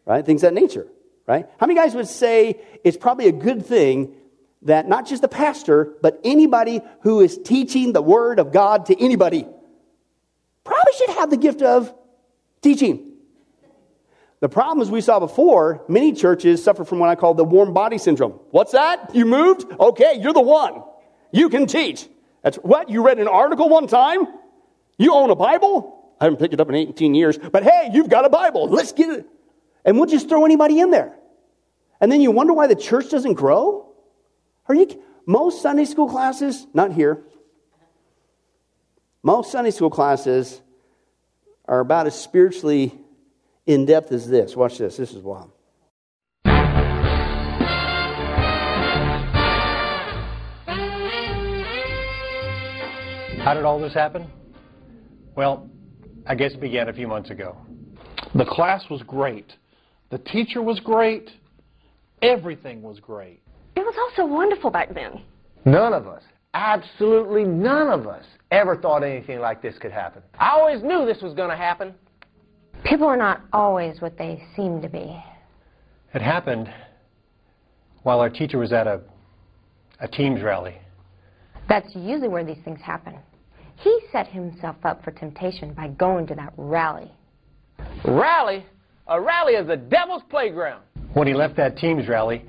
[0.04, 0.24] Right?
[0.24, 0.86] Things that nature.
[1.26, 1.46] Right?
[1.58, 4.14] How many guys would say it's probably a good thing
[4.62, 9.00] that not just the pastor, but anybody who is teaching the word of God to
[9.00, 9.46] anybody
[10.64, 11.94] probably should have the gift of
[12.60, 13.06] teaching.
[14.40, 17.74] The problem, as we saw before, many churches suffer from what I call the warm
[17.74, 18.32] body syndrome.
[18.50, 19.14] What's that?
[19.14, 19.70] You moved?
[19.78, 20.82] Okay, you're the one.
[21.30, 22.08] You can teach.
[22.42, 22.88] That's what?
[22.88, 24.26] You read an article one time?
[24.96, 25.99] You own a Bible?
[26.20, 28.68] I haven't picked it up in 18 years, but hey, you've got a Bible.
[28.68, 29.26] Let's get it.
[29.84, 31.16] And we'll just throw anybody in there.
[32.00, 33.92] And then you wonder why the church doesn't grow?
[34.68, 37.22] Are you most Sunday school classes, not here.
[39.22, 40.60] Most Sunday school classes
[41.66, 42.98] are about as spiritually
[43.66, 44.56] in depth as this.
[44.56, 44.96] Watch this.
[44.96, 45.52] This is wild.
[53.38, 54.26] How did all this happen?
[55.34, 55.70] Well,
[56.30, 57.56] I guess it began a few months ago.
[58.36, 59.52] The class was great.
[60.10, 61.28] The teacher was great.
[62.22, 63.40] Everything was great.
[63.74, 65.22] It was all so wonderful back then.
[65.64, 66.22] None of us,
[66.54, 70.22] absolutely none of us, ever thought anything like this could happen.
[70.38, 71.94] I always knew this was going to happen.
[72.84, 75.20] People are not always what they seem to be.
[76.14, 76.72] It happened
[78.04, 79.00] while our teacher was at a,
[79.98, 80.76] a Teams rally.
[81.68, 83.18] That's usually where these things happen.
[83.80, 87.10] He set himself up for temptation by going to that rally.
[88.04, 88.66] Rally?
[89.06, 90.82] A rally is the devil's playground.
[91.14, 92.44] When he left that Teams rally,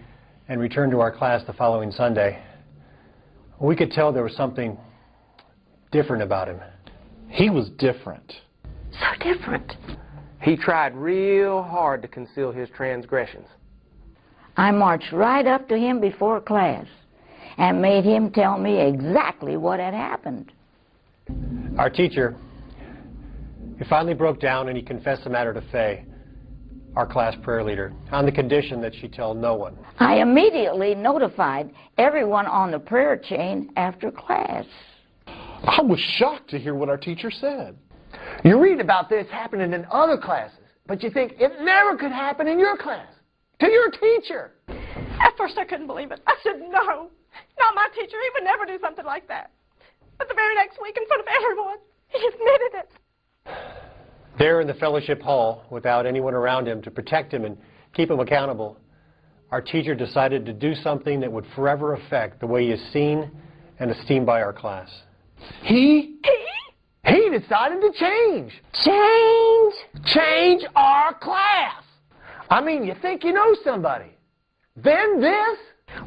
[0.52, 2.38] and returned to our class the following Sunday,
[3.60, 4.78] we could tell there was something
[5.92, 6.60] different about him.
[7.30, 8.34] He was different.
[8.92, 9.78] So different.
[10.42, 13.48] He tried real hard to conceal his transgressions.
[14.58, 16.86] I marched right up to him before class
[17.58, 20.52] and made him tell me exactly what had happened.
[21.78, 22.36] Our teacher,
[23.78, 26.06] he finally broke down and he confessed the matter to Faye
[26.96, 29.78] our class prayer leader, on the condition that she tell no one.
[30.00, 34.66] I immediately notified everyone on the prayer chain after class.
[35.26, 37.78] I was shocked to hear what our teacher said.
[38.44, 42.48] You read about this happening in other classes, but you think it never could happen
[42.48, 43.08] in your class,
[43.60, 44.52] to your teacher.
[44.68, 46.20] At first, I couldn't believe it.
[46.28, 47.10] I said, no,
[47.60, 48.18] not my teacher.
[48.22, 49.52] He would never do something like that.
[50.22, 51.78] But the very next week, in front of everyone,
[52.10, 52.90] he admitted it.
[54.38, 57.58] There in the fellowship hall, without anyone around him to protect him and
[57.96, 58.78] keep him accountable,
[59.50, 63.32] our teacher decided to do something that would forever affect the way he is seen
[63.80, 64.92] and esteemed by our class.
[65.64, 66.20] He?
[66.24, 67.12] He?
[67.12, 68.54] He decided to change.
[68.74, 69.74] Change?
[70.06, 71.82] Change our class.
[72.48, 74.12] I mean, you think you know somebody.
[74.76, 75.58] Then this?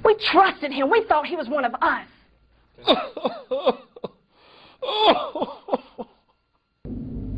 [0.04, 0.88] We trusted him.
[0.88, 2.06] We thought he was one of us.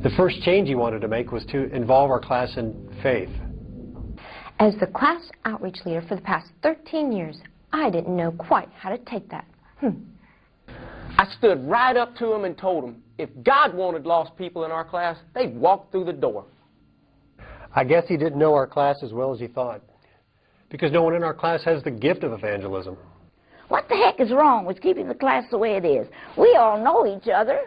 [0.06, 3.28] The first change he wanted to make was to involve our class in faith.
[4.60, 7.38] As the class outreach leader for the past 13 years,
[7.72, 9.44] I didn't know quite how to take that.
[9.78, 10.04] Hmm.
[11.18, 14.70] I stood right up to him and told him if God wanted lost people in
[14.70, 16.44] our class, they'd walk through the door.
[17.74, 19.82] I guess he didn't know our class as well as he thought,
[20.70, 22.96] because no one in our class has the gift of evangelism.
[23.68, 26.06] What the heck is wrong with keeping the class the way it is?
[26.36, 27.62] We all know each other.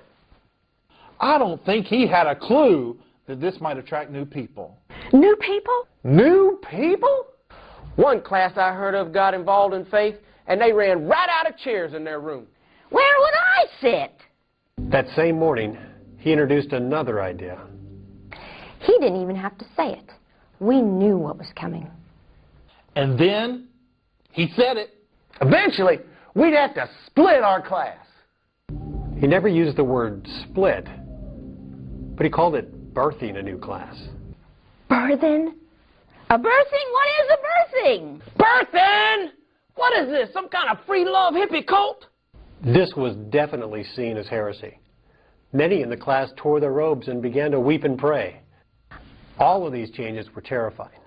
[1.19, 4.77] I don't think he had a clue that this might attract new people.
[5.11, 5.87] New people?
[6.03, 7.25] New people?
[7.95, 10.15] One class I heard of got involved in faith,
[10.47, 12.47] and they ran right out of chairs in their room.
[12.89, 14.89] Where would I sit?
[14.89, 15.77] That same morning,
[16.17, 17.59] he introduced another idea.
[18.79, 20.09] He didn't even have to say it.
[20.59, 21.89] We knew what was coming.
[22.95, 23.67] And then
[24.31, 24.98] he said it.
[25.41, 25.99] Eventually,
[26.35, 28.05] we'd have to split our class.
[29.19, 30.87] He never used the word split,
[32.15, 33.95] but he called it birthing a new class.
[34.89, 35.53] Birthing?
[36.29, 36.87] A birthing?
[36.91, 38.21] What is a birthing?
[38.37, 39.29] Birthing?
[39.75, 42.05] What is this, some kind of free love hippie cult?
[42.63, 44.77] This was definitely seen as heresy.
[45.53, 48.41] Many in the class tore their robes and began to weep and pray.
[49.39, 50.99] All of these changes were terrifying,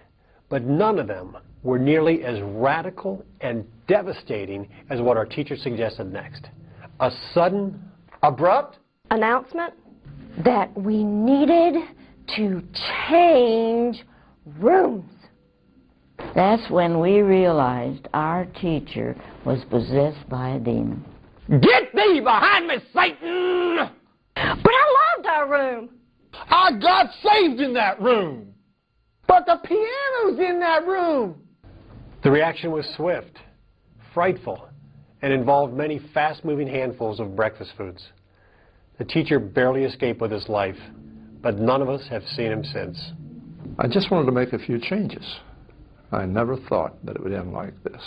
[0.53, 6.12] but none of them were nearly as radical and devastating as what our teacher suggested
[6.12, 6.47] next.
[7.01, 7.83] A sudden,
[8.23, 8.77] abrupt
[9.11, 9.73] announcement
[10.45, 11.77] that we needed
[12.37, 12.62] to
[13.09, 14.05] change
[14.59, 15.11] rooms.
[16.35, 21.03] That's when we realized our teacher was possessed by a demon.
[21.49, 23.88] Get thee behind me, Satan!
[24.35, 25.88] But I loved our room.
[26.35, 28.53] I got saved in that room.
[29.33, 31.40] But the piano's in that room.
[32.23, 33.38] The reaction was swift,
[34.12, 34.68] frightful,
[35.23, 38.07] and involved many fast moving handfuls of breakfast foods.
[38.99, 40.77] The teacher barely escaped with his life,
[41.40, 43.12] but none of us have seen him since.
[43.79, 45.25] I just wanted to make a few changes.
[46.12, 48.03] I never thought that it would end like this.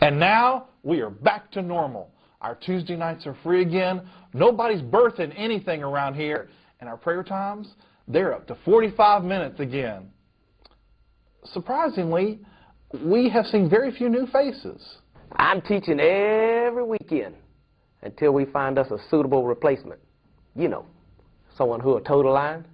[0.00, 2.10] And now we are back to normal.
[2.40, 4.02] Our Tuesday nights are free again.
[4.32, 6.48] Nobody's birthing anything around here.
[6.80, 7.68] And our prayer times,
[8.06, 10.10] they're up to 45 minutes again.
[11.44, 12.40] Surprisingly,
[13.02, 14.98] we have seen very few new faces.
[15.32, 17.34] I'm teaching every weekend
[18.02, 20.00] until we find us a suitable replacement.
[20.54, 20.86] You know,
[21.56, 22.66] someone who'll toe the line.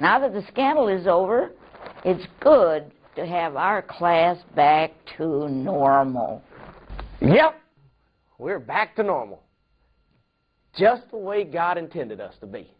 [0.00, 1.52] Now that the scandal is over,
[2.04, 6.42] it's good to have our class back to normal.
[7.20, 7.60] Yep,
[8.38, 9.42] we're back to normal.
[10.76, 12.72] Just the way God intended us to be.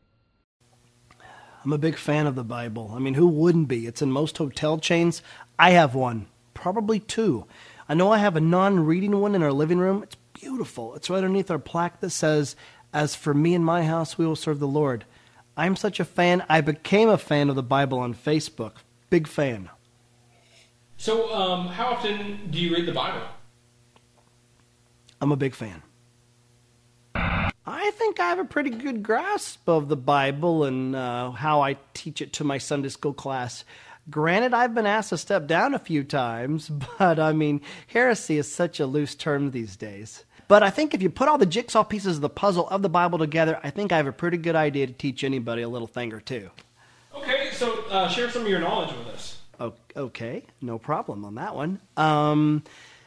[1.64, 2.92] I'm a big fan of the Bible.
[2.94, 3.86] I mean, who wouldn't be?
[3.86, 5.22] It's in most hotel chains.
[5.58, 7.46] I have one, probably two.
[7.88, 10.02] I know I have a non reading one in our living room.
[10.02, 10.94] It's beautiful.
[10.96, 12.56] It's right underneath our plaque that says,
[12.92, 15.04] As for me and my house, we will serve the Lord.
[15.56, 16.44] I'm such a fan.
[16.48, 18.72] I became a fan of the Bible on Facebook.
[19.10, 19.70] Big fan.
[20.96, 23.26] So, um, how often do you read the Bible?
[25.20, 25.82] I'm a big fan.
[27.66, 31.76] I think I have a pretty good grasp of the Bible and uh, how I
[31.94, 33.64] teach it to my Sunday school class.
[34.10, 38.50] Granted, I've been asked to step down a few times, but I mean, heresy is
[38.50, 40.24] such a loose term these days.
[40.48, 42.88] But I think if you put all the jigsaw pieces of the puzzle of the
[42.88, 45.86] Bible together, I think I have a pretty good idea to teach anybody a little
[45.86, 46.50] thing or two.
[47.14, 49.38] Okay, so uh, share some of your knowledge with us.
[49.96, 51.80] Okay, no problem on that one.
[51.96, 52.64] Um,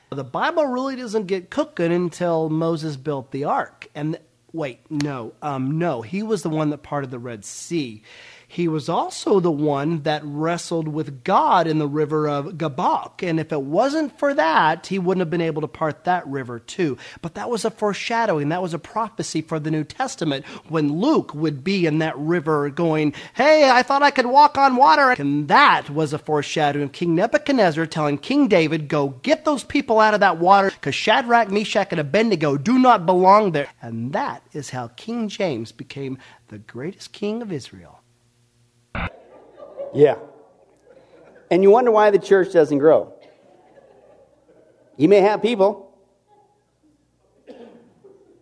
[0.09, 3.89] the Bible really doesn't get cooking until Moses built the ark.
[3.93, 4.17] And
[4.55, 8.01] wait, no, um, no, he was the one that parted the Red Sea.
[8.55, 13.21] He was also the one that wrestled with God in the river of Jabbok.
[13.21, 16.59] And if it wasn't for that, he wouldn't have been able to part that river
[16.59, 16.97] too.
[17.21, 18.47] But that was a foreshadowing.
[18.47, 22.69] That was a prophecy for the New Testament when Luke would be in that river
[22.69, 25.09] going, Hey, I thought I could walk on water.
[25.19, 29.99] And that was a foreshadowing of King Nebuchadnezzar telling King David, Go get those people
[29.99, 33.67] out of that water because Shadrach, Meshach, and Abednego do not belong there.
[33.81, 37.99] And that is how King James became the greatest king of Israel.
[39.95, 40.17] Yeah.
[41.49, 43.13] And you wonder why the church doesn't grow.
[44.97, 45.97] You may have people,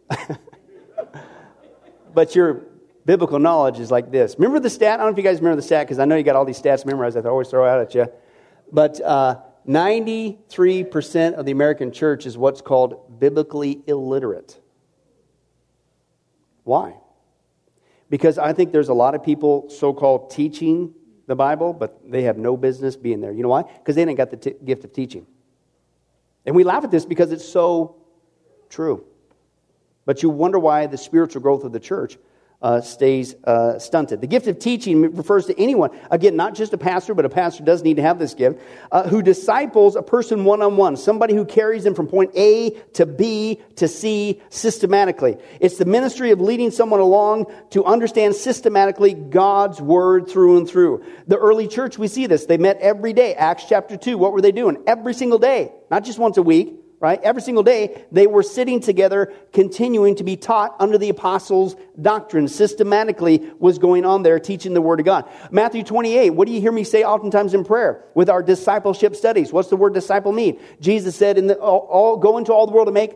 [2.13, 2.63] but your
[3.05, 4.35] biblical knowledge is like this.
[4.37, 4.99] Remember the stat?
[4.99, 6.45] I don't know if you guys remember the stat because I know you got all
[6.45, 7.17] these stats memorized.
[7.17, 8.07] I always throw out at you.
[8.71, 14.59] But uh, 93% of the American church is what's called biblically illiterate.
[16.63, 16.95] Why?
[18.09, 20.93] Because I think there's a lot of people so called teaching
[21.27, 23.31] the Bible, but they have no business being there.
[23.31, 23.63] You know why?
[23.63, 25.25] Because they ain't got the t- gift of teaching.
[26.45, 27.95] And we laugh at this because it's so
[28.69, 29.05] true.
[30.05, 32.17] But you wonder why the spiritual growth of the church
[32.63, 34.21] uh, stays uh, stunted.
[34.21, 37.63] The gift of teaching refers to anyone, again, not just a pastor, but a pastor
[37.63, 38.61] does need to have this gift,
[38.91, 42.69] uh, who disciples a person one on one, somebody who carries them from point A
[42.93, 45.37] to B to C systematically.
[45.59, 51.03] It's the ministry of leading someone along to understand systematically God's word through and through.
[51.27, 52.45] The early church, we see this.
[52.45, 53.35] They met every day.
[53.35, 54.81] Acts chapter 2, what were they doing?
[54.87, 57.21] Every single day, not just once a week right?
[57.21, 62.47] Every single day, they were sitting together, continuing to be taught under the apostles' doctrine.
[62.47, 65.29] Systematically was going on there, teaching the Word of God.
[65.51, 69.51] Matthew 28, what do you hear me say oftentimes in prayer with our discipleship studies?
[69.51, 70.61] What's the word disciple mean?
[70.79, 73.11] Jesus said, in the, all, all, go into all the world and make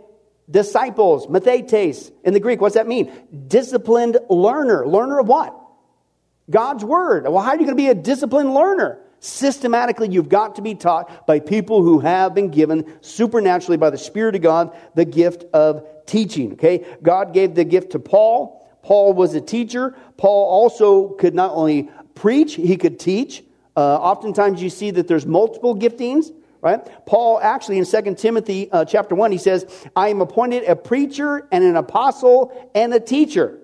[0.52, 2.60] disciples, mathetes in the Greek.
[2.60, 3.10] What's that mean?
[3.48, 4.86] Disciplined learner.
[4.86, 5.58] Learner of what?
[6.50, 7.24] God's Word.
[7.24, 9.00] Well, how are you going to be a disciplined learner?
[9.20, 13.98] Systematically, you've got to be taught by people who have been given supernaturally by the
[13.98, 16.54] Spirit of God the gift of teaching.
[16.54, 16.86] Okay?
[17.02, 18.68] God gave the gift to Paul.
[18.84, 19.96] Paul was a teacher.
[20.18, 23.44] Paul also could not only preach, he could teach.
[23.76, 28.84] Uh, oftentimes, you see that there's multiple giftings right paul actually in 2 timothy uh,
[28.84, 33.60] chapter 1 he says i am appointed a preacher and an apostle and a teacher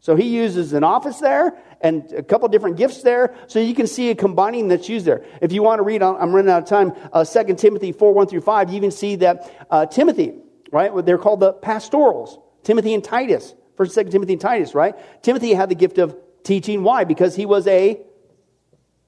[0.00, 3.34] so he uses an office there and a couple different gifts there.
[3.46, 5.24] So you can see a combining that's used there.
[5.40, 8.26] If you want to read, I'm running out of time, uh, 2 Timothy 4, 1
[8.26, 10.34] through 5, you even see that uh, Timothy,
[10.72, 10.90] right?
[11.04, 12.38] They're called the pastorals.
[12.62, 13.54] Timothy and Titus.
[13.76, 14.94] First, Second Timothy and Titus, right?
[15.22, 16.82] Timothy had the gift of teaching.
[16.82, 17.04] Why?
[17.04, 18.00] Because he was a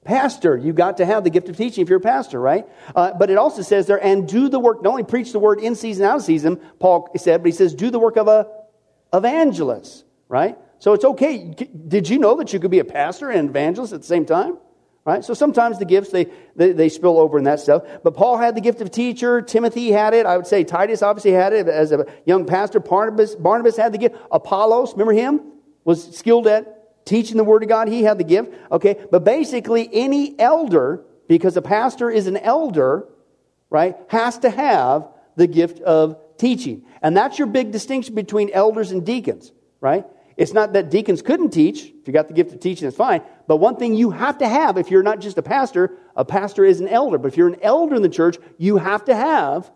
[0.03, 0.57] pastor.
[0.57, 2.67] You got to have the gift of teaching if you're a pastor, right?
[2.95, 4.81] Uh, but it also says there, and do the work.
[4.81, 7.73] Not only preach the word in season, out of season, Paul said, but he says,
[7.73, 8.47] do the work of a
[9.13, 10.57] evangelist, right?
[10.83, 11.55] So it's okay.
[11.87, 14.57] Did you know that you could be a pastor and evangelist at the same time?
[15.05, 15.23] Right?
[15.23, 16.25] So sometimes the gifts, they,
[16.57, 17.83] they, they, spill over in that stuff.
[18.03, 19.41] But Paul had the gift of teacher.
[19.41, 20.25] Timothy had it.
[20.25, 22.81] I would say Titus obviously had it as a young pastor.
[22.81, 24.17] Barnabas, Barnabas had the gift.
[24.29, 25.39] Apollos, remember him?
[25.85, 27.87] Was skilled at teaching the word of God.
[27.87, 28.53] He had the gift.
[28.69, 29.01] Okay.
[29.09, 33.07] But basically any elder, because a pastor is an elder,
[33.69, 35.07] right, has to have
[35.37, 36.83] the gift of teaching.
[37.01, 40.05] And that's your big distinction between elders and deacons, right?
[40.37, 41.85] It's not that deacons couldn't teach.
[41.85, 43.21] If you got the gift of teaching, it's fine.
[43.47, 46.65] But one thing you have to have if you're not just a pastor, a pastor
[46.65, 47.17] is an elder.
[47.17, 49.71] But if you're an elder in the church, you have to have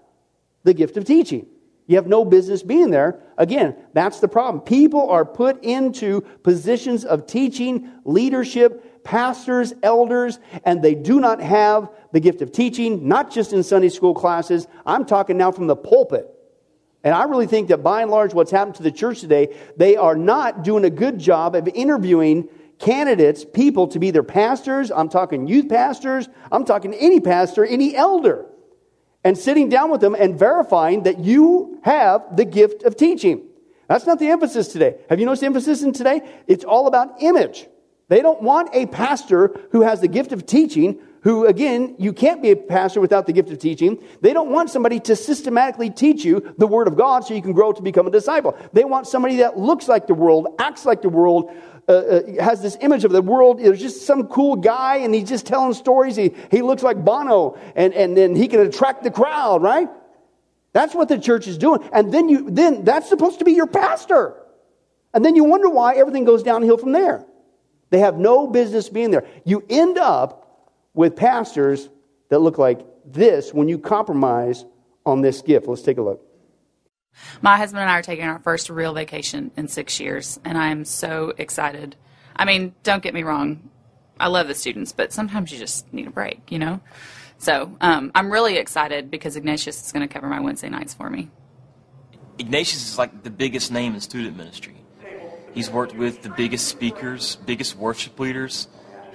[0.64, 1.48] the gift of teaching.
[1.86, 3.22] You have no business being there.
[3.38, 4.62] Again, that's the problem.
[4.64, 11.90] People are put into positions of teaching, leadership, pastors, elders, and they do not have
[12.12, 14.68] the gift of teaching, not just in Sunday school classes.
[14.86, 16.37] I'm talking now from the pulpit.
[17.08, 19.96] And I really think that by and large, what's happened to the church today, they
[19.96, 22.50] are not doing a good job of interviewing
[22.80, 24.92] candidates, people to be their pastors.
[24.92, 26.28] I'm talking youth pastors.
[26.52, 28.46] I'm talking any pastor, any elder.
[29.24, 33.48] And sitting down with them and verifying that you have the gift of teaching.
[33.88, 34.98] That's not the emphasis today.
[35.10, 36.20] Have you noticed the emphasis in today?
[36.46, 37.68] It's all about image.
[38.10, 42.42] They don't want a pastor who has the gift of teaching who, again, you can't
[42.42, 44.04] be a pastor without the gift of teaching.
[44.22, 47.54] They don't want somebody to systematically teach you the Word of God so you can
[47.54, 48.58] grow to become a disciple.
[48.74, 51.52] They want somebody that looks like the world, acts like the world,
[51.90, 53.60] uh, uh, has this image of the world.
[53.60, 56.18] There's just some cool guy and he's just telling stories.
[56.18, 59.88] He, he looks like Bono and, and then he can attract the crowd, right?
[60.74, 61.88] That's what the church is doing.
[61.94, 64.36] And then you, then that's supposed to be your pastor.
[65.14, 67.26] And then you wonder why everything goes downhill from there.
[67.90, 69.26] They have no business being there.
[69.46, 70.47] You end up
[70.98, 71.90] with pastors
[72.30, 74.66] that look like this when you compromise
[75.06, 75.68] on this gift.
[75.68, 76.22] Let's take a look.
[77.42, 80.84] My husband and I are taking our first real vacation in six years, and I'm
[80.84, 81.96] so excited.
[82.36, 83.70] I mean, don't get me wrong,
[84.20, 86.82] I love the students, but sometimes you just need a break, you know?
[87.38, 91.10] So um, I'm really excited because Ignatius is going to cover my Wednesday nights for
[91.10, 91.30] me.
[92.40, 94.76] Ignatius is like the biggest name in student ministry.
[95.54, 98.68] He's worked with the biggest speakers, biggest worship leaders,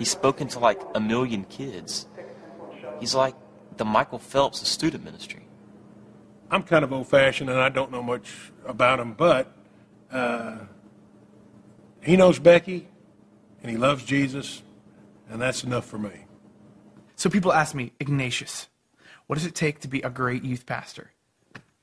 [0.02, 2.08] He's spoken to like a million kids.
[2.98, 3.36] He's like
[3.76, 5.46] the Michael Phelps of student ministry.
[6.50, 9.56] I'm kind of old fashioned and I don't know much about him, but
[10.10, 10.56] uh,
[12.02, 12.88] he knows Becky
[13.62, 14.64] and he loves Jesus,
[15.30, 16.24] and that's enough for me.
[17.14, 18.66] So people ask me, Ignatius,
[19.28, 21.12] what does it take to be a great youth pastor?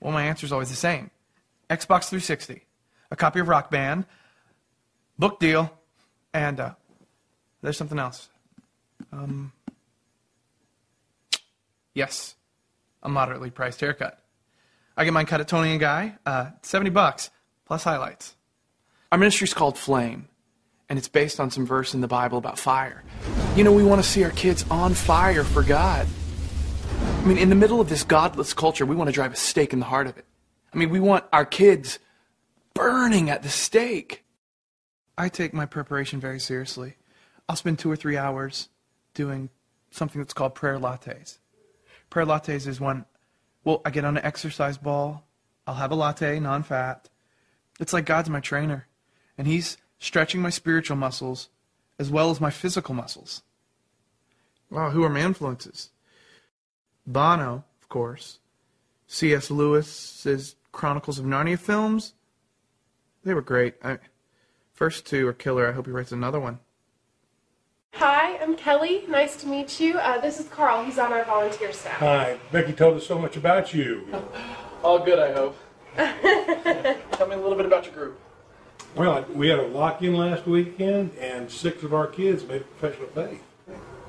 [0.01, 1.09] Well, my answer is always the same
[1.69, 2.65] Xbox 360,
[3.11, 4.05] a copy of Rock Band,
[5.17, 5.71] book deal,
[6.33, 6.73] and uh,
[7.61, 8.29] there's something else.
[9.11, 9.51] Um,
[11.93, 12.35] yes,
[13.03, 14.19] a moderately priced haircut.
[14.95, 17.29] I get mine cut at Toni and Guy, uh, 70 bucks,
[17.65, 18.35] plus highlights.
[19.11, 20.27] Our ministry is called Flame,
[20.89, 23.03] and it's based on some verse in the Bible about fire.
[23.55, 26.05] You know, we want to see our kids on fire for God.
[27.01, 29.73] I mean, in the middle of this godless culture, we want to drive a stake
[29.73, 30.25] in the heart of it.
[30.73, 31.99] I mean, we want our kids
[32.73, 34.23] burning at the stake.
[35.17, 36.95] I take my preparation very seriously.
[37.49, 38.69] I'll spend two or three hours
[39.15, 39.49] doing
[39.89, 41.39] something that's called prayer lattes.
[42.11, 43.05] Prayer lattes is when,
[43.63, 45.25] well, I get on an exercise ball,
[45.65, 47.09] I'll have a latte, non fat.
[47.79, 48.87] It's like God's my trainer,
[49.35, 51.49] and He's stretching my spiritual muscles
[51.97, 53.41] as well as my physical muscles.
[54.69, 55.89] Well, who are my influences?
[57.07, 58.37] Bono, of course.
[59.07, 59.49] C.S.
[59.49, 62.13] Lewis's Chronicles of Narnia films.
[63.23, 63.73] They were great.
[63.83, 63.97] I,
[64.71, 65.67] first two are killer.
[65.67, 66.59] I hope he writes another one.
[67.99, 69.03] Hi, I'm Kelly.
[69.09, 69.97] Nice to meet you.
[69.97, 70.85] Uh, this is Carl.
[70.85, 71.97] He's on our volunteer staff.
[71.97, 74.07] Hi, Becky told us so much about you.
[74.83, 75.57] All good, I hope.
[75.97, 78.19] Tell me a little bit about your group.
[78.95, 83.03] Well, we had a lock-in last weekend, and six of our kids made a profession
[83.03, 83.43] of faith.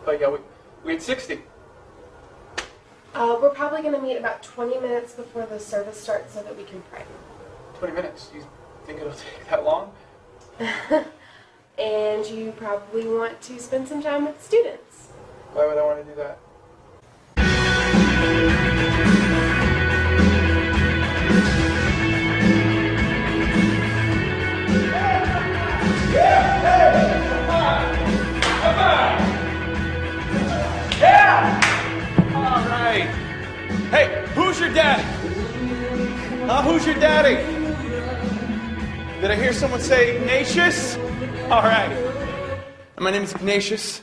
[0.06, 0.38] Oh yeah, we,
[0.84, 1.40] we had 60.
[3.12, 6.56] Uh, we're probably going to meet about 20 minutes before the service starts so that
[6.56, 7.02] we can pray.
[7.78, 8.30] 20 minutes.
[8.32, 8.46] You
[8.86, 9.92] think it'll take that long?
[11.80, 15.08] And you probably want to spend some time with students.
[15.54, 16.38] Why would I want to do that?
[31.00, 31.60] Yeah!
[32.34, 33.08] All right.
[33.90, 35.02] Hey, who's your daddy?
[36.46, 36.62] Huh?
[36.62, 37.36] Who's your daddy?
[39.22, 40.98] Did I hear someone say Ignatius?
[41.52, 41.90] All right.
[42.96, 44.02] My name is Ignatius,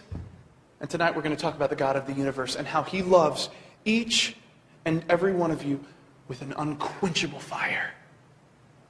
[0.81, 3.01] and tonight we're going to talk about the God of the universe and how he
[3.01, 3.49] loves
[3.85, 4.35] each
[4.83, 5.79] and every one of you
[6.27, 7.93] with an unquenchable fire.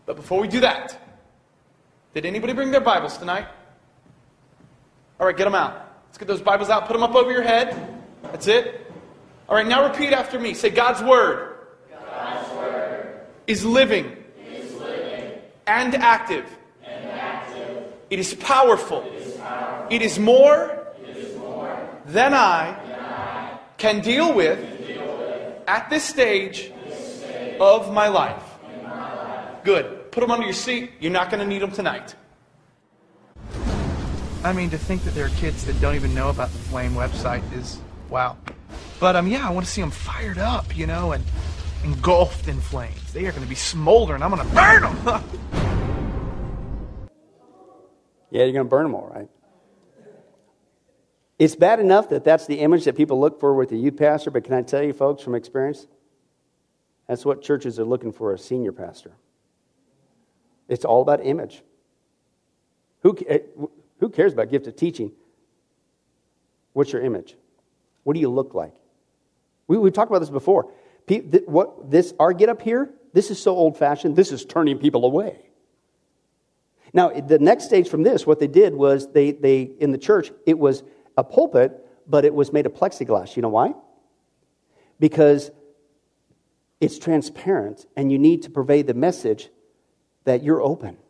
[0.08, 1.00] But before we do that,
[2.16, 3.46] did anybody bring their Bibles tonight?
[5.20, 5.96] All right, get them out.
[6.08, 8.02] Let's get those Bibles out, put them up over your head.
[8.24, 8.92] That's it.
[9.48, 10.56] All right, now repeat after me.
[10.56, 11.60] Say, God's Word,
[11.92, 14.18] God's word is living
[14.52, 15.34] is living
[15.68, 16.57] and active.
[18.10, 19.04] It is powerful.
[19.90, 20.88] It is more
[22.06, 24.60] than I can deal with
[25.68, 26.72] at this stage
[27.60, 28.44] of my life.
[28.84, 29.64] my life.
[29.64, 30.12] Good.
[30.12, 30.92] Put them under your seat.
[31.00, 32.16] You're not going to need them tonight.
[34.44, 36.94] I mean, to think that there are kids that don't even know about the Flame
[36.94, 37.80] website is
[38.10, 38.38] wow.
[39.00, 41.24] But um, yeah, I want to see them fired up, you know, and
[41.84, 43.12] engulfed in flames.
[43.14, 44.24] They are going to be smoldering.
[44.24, 45.24] I'm going to burn them.
[48.30, 49.30] Yeah, you're going to burn them all, right?
[51.40, 54.32] It's bad enough that that's the image that people look for with the youth pastor,
[54.32, 55.88] but can I tell you, folks, from experience,
[57.08, 59.14] that's what churches are looking for a senior pastor.
[60.68, 61.62] It's all about image.
[63.04, 63.40] Who, eh,
[64.00, 65.12] who cares about gift of teaching?
[66.74, 67.36] What's your image?
[68.04, 68.74] What do you look like?
[69.68, 70.72] We, we've talked about this before.
[71.46, 75.06] What, this, our get up here, this is so old fashioned, this is turning people
[75.06, 75.47] away.
[76.94, 80.32] Now, the next stage from this, what they did was they, they in the church,
[80.46, 80.84] it was
[81.18, 83.36] a pulpit, but it was made of plexiglass.
[83.36, 83.74] You know why?
[85.00, 85.52] Because
[86.80, 89.50] it's transparent and you need to purvey the message
[90.26, 90.98] that you're open.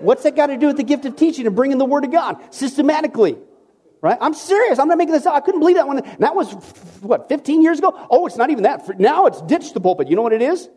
[0.00, 2.12] What's that got to do with the gift of teaching and bringing the word of
[2.12, 3.36] God systematically?
[4.02, 4.16] Right?
[4.18, 4.78] I'm serious.
[4.78, 5.34] I'm not making this up.
[5.34, 6.00] I couldn't believe that one.
[6.20, 6.52] That was,
[7.00, 8.06] what, 15 years ago?
[8.08, 8.98] Oh, it's not even that.
[8.98, 10.08] Now it's ditched the pulpit.
[10.08, 10.70] You know what it is?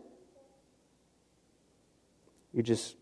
[2.54, 2.96] You just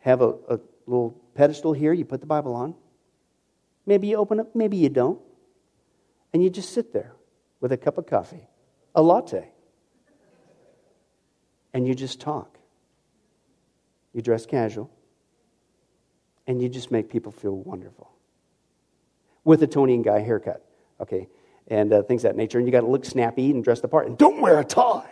[0.00, 2.74] have a, a little pedestal here, you put the Bible on.
[3.84, 5.20] Maybe you open it, maybe you don't.
[6.32, 7.12] And you just sit there
[7.60, 8.48] with a cup of coffee,
[8.94, 9.50] a latte,
[11.74, 12.58] and you just talk.
[14.12, 14.90] You dress casual,
[16.46, 18.10] and you just make people feel wonderful.
[19.44, 20.64] With a Toni and Guy haircut,
[21.00, 21.28] okay,
[21.68, 22.58] and uh, things that nature.
[22.58, 25.10] And you got to look snappy and dress the part, and don't wear a tie.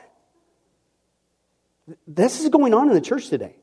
[2.07, 3.57] This is going on in the church today.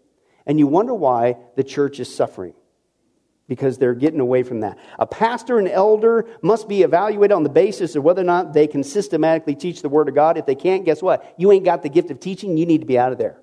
[0.45, 2.53] And you wonder why the church is suffering.
[3.47, 4.77] Because they're getting away from that.
[4.97, 8.65] A pastor and elder must be evaluated on the basis of whether or not they
[8.65, 10.37] can systematically teach the Word of God.
[10.37, 11.35] If they can't, guess what?
[11.37, 13.41] You ain't got the gift of teaching, you need to be out of there.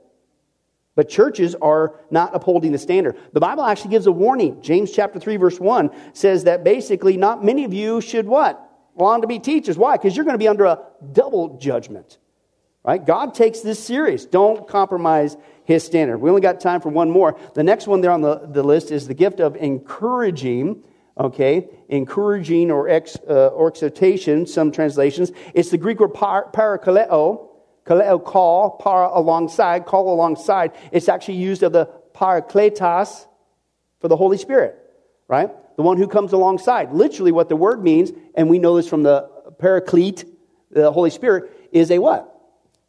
[0.94, 3.16] But churches are not upholding the standard.
[3.32, 4.62] The Bible actually gives a warning.
[4.62, 8.60] James chapter 3, verse 1 says that basically not many of you should what?
[8.94, 9.78] Want to be teachers.
[9.78, 9.96] Why?
[9.96, 10.80] Because you're going to be under a
[11.12, 12.18] double judgment.
[12.88, 13.04] Right?
[13.04, 14.24] God takes this serious.
[14.24, 16.16] Don't compromise his standard.
[16.16, 17.38] We only got time for one more.
[17.52, 20.82] The next one there on the, the list is the gift of encouraging,
[21.20, 21.68] okay?
[21.90, 25.32] Encouraging or, ex, uh, or exhortation, some translations.
[25.52, 27.50] It's the Greek word par, parakaleo,
[27.84, 30.72] kaleo call, para alongside, call alongside.
[30.90, 33.26] It's actually used of the parakletos
[34.00, 34.78] for the Holy Spirit,
[35.28, 35.50] right?
[35.76, 36.94] The one who comes alongside.
[36.94, 39.28] Literally what the word means, and we know this from the
[39.58, 40.24] paraclete,
[40.70, 42.36] the Holy Spirit, is a what?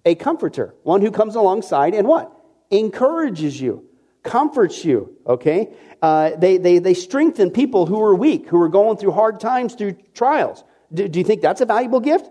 [0.06, 2.32] A comforter, one who comes alongside and what?
[2.72, 3.86] Encourages you,
[4.24, 5.74] comforts you, okay?
[6.02, 9.76] Uh, they, they, they strengthen people who are weak, who are going through hard times,
[9.76, 10.64] through trials.
[10.93, 12.30] Do, do you think that's a valuable gift?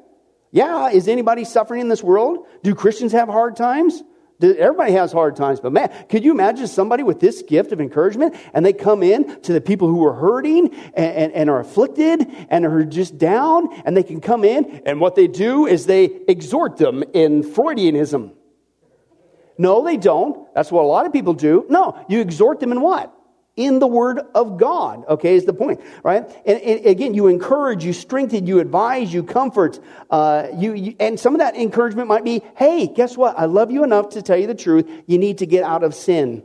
[0.50, 0.90] Yeah.
[0.90, 2.46] Is anybody suffering in this world?
[2.62, 4.02] Do Christians have hard times?
[4.40, 8.36] Everybody has hard times, but man, could you imagine somebody with this gift of encouragement
[8.54, 12.24] and they come in to the people who are hurting and, and, and, are afflicted
[12.48, 16.04] and are just down and they can come in and what they do is they
[16.28, 18.32] exhort them in Freudianism.
[19.58, 20.54] No, they don't.
[20.54, 21.66] That's what a lot of people do.
[21.68, 23.12] No, you exhort them in what?
[23.58, 26.24] In the Word of God, okay, is the point, right?
[26.46, 29.80] And, and again, you encourage, you strengthen, you advise, you comfort.
[30.08, 33.36] Uh, you, you, and some of that encouragement might be, hey, guess what?
[33.36, 34.88] I love you enough to tell you the truth.
[35.06, 36.44] You need to get out of sin,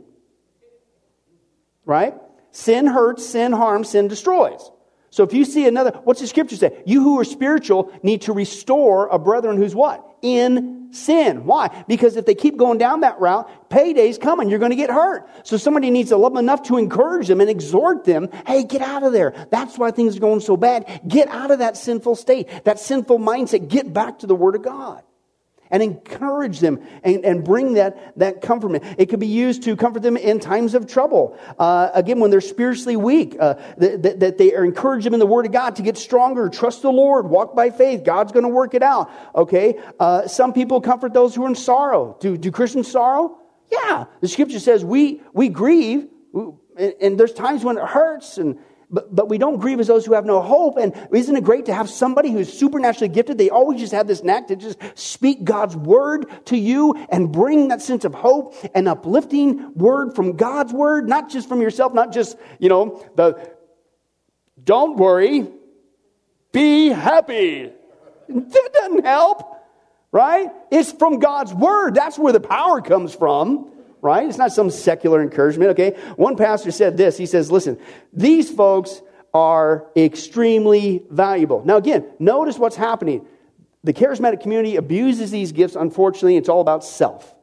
[1.84, 2.14] right?
[2.50, 4.70] Sin hurts, sin harms, sin destroys.
[5.10, 6.82] So if you see another, what's the scripture say?
[6.84, 10.04] You who are spiritual need to restore a brethren who's what?
[10.24, 11.44] In sin.
[11.44, 11.84] Why?
[11.86, 14.48] Because if they keep going down that route, payday's coming.
[14.48, 15.28] You're going to get hurt.
[15.46, 18.30] So somebody needs to love them enough to encourage them and exhort them.
[18.46, 19.34] Hey, get out of there.
[19.50, 21.02] That's why things are going so bad.
[21.06, 23.68] Get out of that sinful state, that sinful mindset.
[23.68, 25.02] Get back to the Word of God
[25.74, 28.80] and encourage them and, and bring that, that comfort.
[28.96, 31.36] It could be used to comfort them in times of trouble.
[31.58, 35.26] Uh, again, when they're spiritually weak, uh, that, that, they are encourage them in the
[35.26, 38.04] Word of God to get stronger, trust the Lord, walk by faith.
[38.04, 39.10] God's going to work it out.
[39.34, 39.80] Okay?
[39.98, 42.16] Uh, some people comfort those who are in sorrow.
[42.20, 43.36] Do, do Christians sorrow?
[43.72, 44.04] Yeah.
[44.20, 48.60] The scripture says we, we grieve, and, and there's times when it hurts and
[48.94, 50.76] but, but we don't grieve as those who have no hope.
[50.78, 53.38] And isn't it great to have somebody who's supernaturally gifted?
[53.38, 57.68] They always just have this knack to just speak God's word to you and bring
[57.68, 62.12] that sense of hope and uplifting word from God's word, not just from yourself, not
[62.12, 63.52] just, you know, the
[64.62, 65.48] don't worry,
[66.52, 67.72] be happy.
[68.28, 69.60] That doesn't help,
[70.12, 70.50] right?
[70.70, 71.96] It's from God's word.
[71.96, 73.73] That's where the power comes from
[74.04, 74.28] right?
[74.28, 75.98] It's not some secular encouragement, okay?
[76.16, 77.16] One pastor said this.
[77.16, 77.78] He says, listen,
[78.12, 79.00] these folks
[79.32, 81.64] are extremely valuable.
[81.64, 83.26] Now, again, notice what's happening.
[83.82, 86.36] The charismatic community abuses these gifts, unfortunately.
[86.36, 87.34] It's all about self.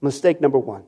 [0.00, 0.84] Mistake number one,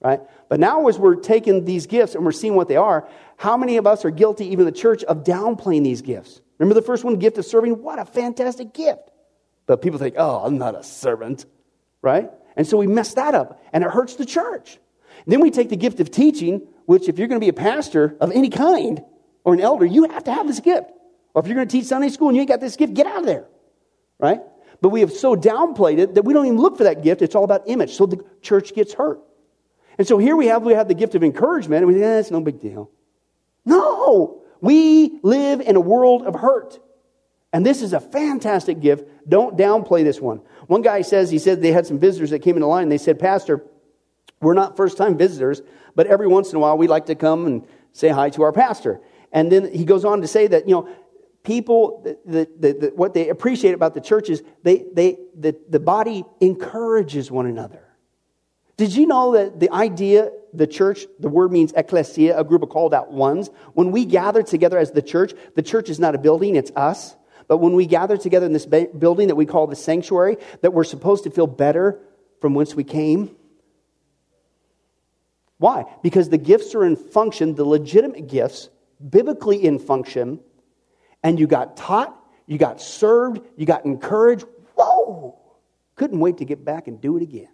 [0.00, 0.20] right?
[0.48, 3.78] But now, as we're taking these gifts and we're seeing what they are, how many
[3.78, 6.40] of us are guilty, even the church, of downplaying these gifts?
[6.58, 7.82] Remember the first one, gift of serving?
[7.82, 9.10] What a fantastic gift.
[9.66, 11.46] But people think, oh, I'm not a servant,
[12.00, 12.30] right?
[12.58, 14.78] And so we mess that up, and it hurts the church.
[15.26, 18.16] Then we take the gift of teaching, which, if you're going to be a pastor
[18.20, 19.02] of any kind
[19.44, 20.90] or an elder, you have to have this gift.
[21.34, 23.06] Or if you're going to teach Sunday school and you ain't got this gift, get
[23.06, 23.46] out of there.
[24.18, 24.40] Right?
[24.80, 27.22] But we have so downplayed it that we don't even look for that gift.
[27.22, 27.92] It's all about image.
[27.92, 29.20] So the church gets hurt.
[29.96, 32.18] And so here we have we have the gift of encouragement, and we think, eh,
[32.18, 32.90] it's no big deal.
[33.64, 34.42] No!
[34.60, 36.80] We live in a world of hurt.
[37.52, 39.08] And this is a fantastic gift.
[39.28, 40.42] Don't downplay this one.
[40.66, 42.84] One guy says, he said they had some visitors that came in the line.
[42.84, 43.64] And they said, Pastor,
[44.40, 45.62] we're not first time visitors,
[45.94, 48.52] but every once in a while we like to come and say hi to our
[48.52, 49.00] pastor.
[49.32, 50.88] And then he goes on to say that, you know,
[51.42, 55.80] people, the, the, the, what they appreciate about the church is they, they, the, the
[55.80, 57.82] body encourages one another.
[58.76, 62.68] Did you know that the idea, the church, the word means ecclesia, a group of
[62.68, 63.50] called out ones?
[63.74, 67.16] When we gather together as the church, the church is not a building, it's us.
[67.48, 70.84] But when we gather together in this building that we call the sanctuary, that we're
[70.84, 71.98] supposed to feel better
[72.40, 73.34] from whence we came.
[75.56, 75.84] Why?
[76.02, 78.68] Because the gifts are in function, the legitimate gifts,
[79.06, 80.40] biblically in function,
[81.22, 82.14] and you got taught,
[82.46, 84.44] you got served, you got encouraged.
[84.76, 85.36] Whoa!
[85.96, 87.48] Couldn't wait to get back and do it again.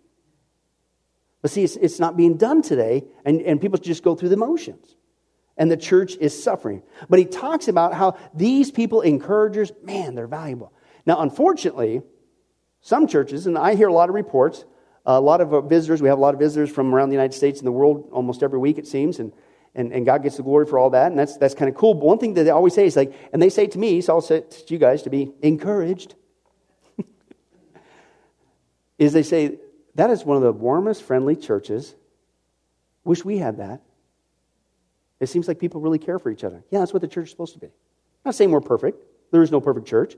[1.40, 4.36] But see, it's, it's not being done today, and, and people just go through the
[4.36, 4.96] motions
[5.56, 6.82] and the church is suffering.
[7.08, 10.72] But he talks about how these people, encouragers, man, they're valuable.
[11.06, 12.02] Now, unfortunately,
[12.80, 14.64] some churches, and I hear a lot of reports,
[15.06, 17.34] a lot of uh, visitors, we have a lot of visitors from around the United
[17.34, 19.32] States and the world almost every week, it seems, and,
[19.74, 21.94] and, and God gets the glory for all that, and that's, that's kind of cool.
[21.94, 24.14] But one thing that they always say is like, and they say to me, so
[24.14, 26.14] I'll say to you guys to be encouraged,
[28.98, 29.58] is they say,
[29.94, 31.94] that is one of the warmest, friendly churches.
[33.04, 33.82] Wish we had that.
[35.20, 36.64] It seems like people really care for each other.
[36.70, 37.66] Yeah, that's what the church is supposed to be.
[37.66, 37.72] I'm
[38.26, 39.04] not saying we're perfect.
[39.30, 40.16] There is no perfect church.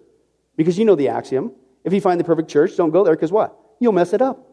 [0.57, 1.53] Because you know the axiom.
[1.85, 3.59] If you find the perfect church, don't go there because what?
[3.79, 4.47] You'll mess it up.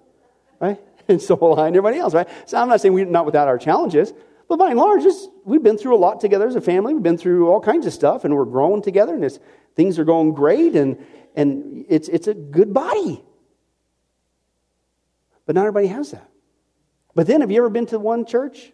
[0.59, 0.79] Right?
[1.05, 2.29] And so will I and everybody else, right?
[2.45, 4.13] So I'm not saying we're not without our challenges,
[4.47, 5.03] but by and large,
[5.43, 6.93] we've been through a lot together as a family.
[6.93, 9.39] We've been through all kinds of stuff, and we're growing together, and
[9.75, 13.21] things are going great, and, and it's, it's a good body.
[15.45, 16.29] But not everybody has that.
[17.15, 18.71] But then, have you ever been to one church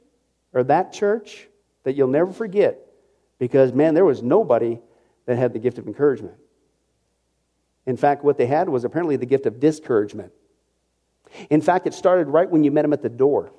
[0.53, 1.48] or that church
[1.89, 2.77] that you'll never forget
[3.39, 4.79] because, man, there was nobody
[5.25, 6.35] that had the gift of encouragement.
[7.87, 10.31] In fact, what they had was apparently the gift of discouragement.
[11.49, 13.51] In fact, it started right when you met them at the door.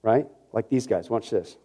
[0.00, 0.28] Right?
[0.52, 1.10] Like these guys.
[1.10, 1.56] Watch this.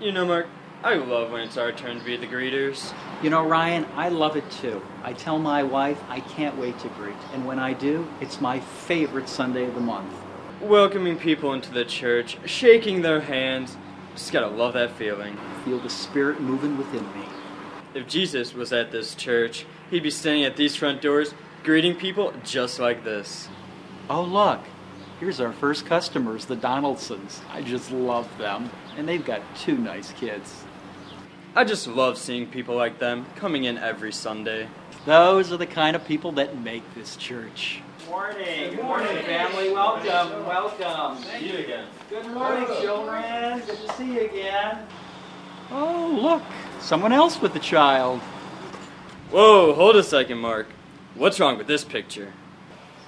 [0.00, 0.46] You know, Mark,
[0.84, 2.94] I love when it's our turn to be the greeters.
[3.20, 4.80] You know, Ryan, I love it too.
[5.02, 8.60] I tell my wife I can't wait to greet, and when I do, it's my
[8.60, 10.12] favorite Sunday of the month.
[10.62, 13.76] Welcoming people into the church, shaking their hands.
[14.14, 15.36] Just gotta love that feeling.
[15.64, 17.26] Feel the spirit moving within me.
[17.94, 21.34] If Jesus was at this church, he'd be standing at these front doors,
[21.64, 23.48] greeting people just like this.
[24.08, 24.60] Oh, look,
[25.18, 27.40] here's our first customers, the Donaldsons.
[27.50, 30.62] I just love them, and they've got two nice kids.
[31.56, 34.68] I just love seeing people like them coming in every Sunday.
[35.06, 37.82] Those are the kind of people that make this church.
[38.12, 38.76] Morning.
[38.76, 39.72] Good morning, family.
[39.72, 41.24] Welcome, welcome.
[41.24, 41.86] See you again.
[42.10, 43.60] Good morning, children.
[43.60, 44.86] Good to see you again.
[45.70, 46.42] Oh, look,
[46.78, 48.20] someone else with the child.
[49.30, 50.66] Whoa, hold a second, Mark.
[51.14, 52.34] What's wrong with this picture?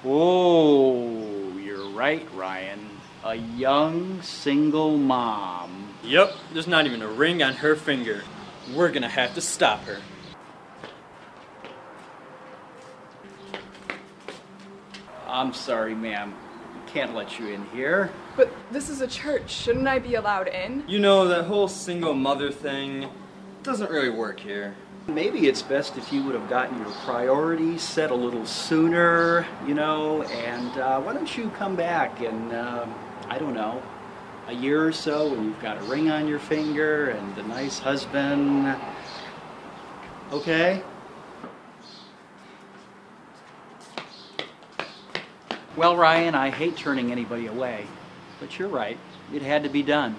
[0.07, 2.89] Oh, you're right, Ryan.
[3.25, 5.97] A young single mom.
[6.03, 8.23] Yep, there's not even a ring on her finger.
[8.75, 9.99] We're gonna have to stop her.
[15.35, 16.33] I'm sorry, ma'am.
[16.87, 18.09] Can't let you in here.
[18.37, 19.51] But this is a church.
[19.51, 20.85] Shouldn't I be allowed in?
[20.87, 23.09] You know, that whole single mother thing
[23.65, 24.77] doesn't really work here.
[25.09, 29.75] Maybe it's best if you would have gotten your priorities set a little sooner, you
[29.75, 32.95] know, and uh, why don't you come back in, um,
[33.29, 33.83] I don't know,
[34.47, 37.81] a year or so when you've got a ring on your finger and a nice
[37.81, 38.77] husband.
[40.31, 40.81] Okay?
[45.77, 47.87] Well, Ryan, I hate turning anybody away,
[48.39, 48.97] but you're right.
[49.33, 50.15] It had to be done.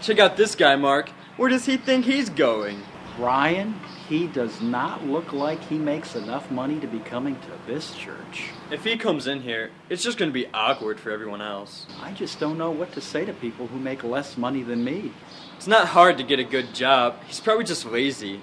[0.00, 1.10] Check out this guy, Mark.
[1.36, 2.80] Where does he think he's going?
[3.18, 3.74] Ryan,
[4.08, 8.50] he does not look like he makes enough money to be coming to this church.
[8.70, 11.86] If he comes in here, it's just going to be awkward for everyone else.
[12.02, 15.12] I just don't know what to say to people who make less money than me.
[15.56, 17.16] It's not hard to get a good job.
[17.26, 18.40] He's probably just lazy.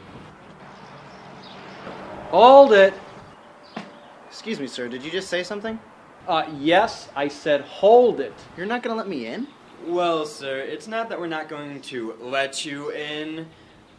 [2.29, 2.93] Hold it!
[4.27, 4.87] Excuse me, sir.
[4.87, 5.79] Did you just say something?
[6.27, 8.33] Uh, yes, I said hold it.
[8.55, 9.47] You're not going to let me in?
[9.85, 13.47] Well, sir, it's not that we're not going to let you in,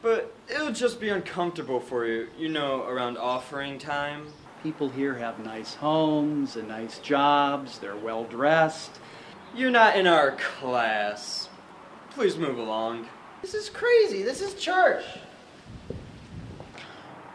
[0.01, 4.29] but it'll just be uncomfortable for you, you know, around offering time.
[4.63, 9.01] People here have nice homes and nice jobs, they're well dressed.
[9.57, 11.49] You're not in our class.
[12.11, 13.09] Please move along.
[13.43, 14.23] This is crazy.
[14.23, 15.05] This is church.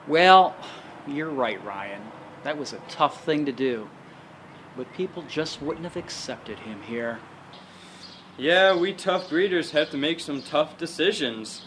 [0.07, 0.55] Well,
[1.05, 2.01] you're right, Ryan.
[2.43, 3.89] That was a tough thing to do.
[4.77, 7.17] But people just wouldn't have accepted him here.
[8.37, 11.63] Yeah, we tough breeders have to make some tough decisions.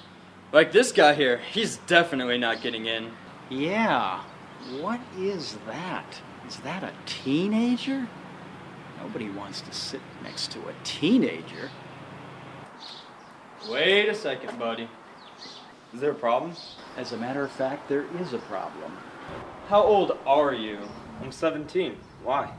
[0.52, 3.10] Like this guy here, he's definitely not getting in.
[3.48, 4.22] Yeah.
[4.78, 6.20] What is that?
[6.46, 8.08] Is that a teenager?
[9.02, 11.70] Nobody wants to sit next to a teenager.
[13.68, 14.88] Wait a second, buddy.
[15.92, 16.54] Is there a problem?
[16.96, 18.96] As a matter of fact, there is a problem.
[19.66, 20.78] How old are you?
[21.20, 21.96] I'm 17.
[22.22, 22.52] Why?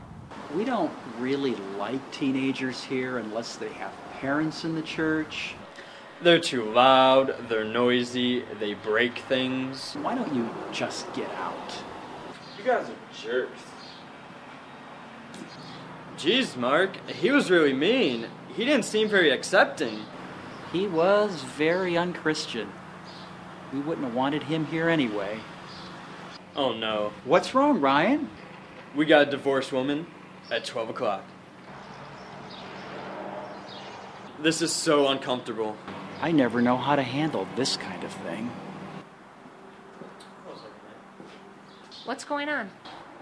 [0.54, 5.54] We don't really like teenagers here unless they have parents in the church.
[6.20, 9.94] They're too loud, they're noisy, they break things.
[9.94, 11.74] Why don't you just get out?
[12.58, 13.62] You guys are jerks.
[16.16, 18.26] Jeez, Mark, he was really mean.
[18.54, 20.00] He didn't seem very accepting.
[20.70, 22.70] He was very unchristian.
[23.72, 25.40] We wouldn't have wanted him here anyway.
[26.54, 27.12] Oh no.
[27.24, 28.28] What's wrong, Ryan?
[28.94, 30.06] We got a divorced woman
[30.52, 31.24] at 12 o'clock.
[34.38, 35.76] This is so uncomfortable.
[36.20, 38.50] I never know how to handle this kind of thing.
[42.04, 42.70] What's going on?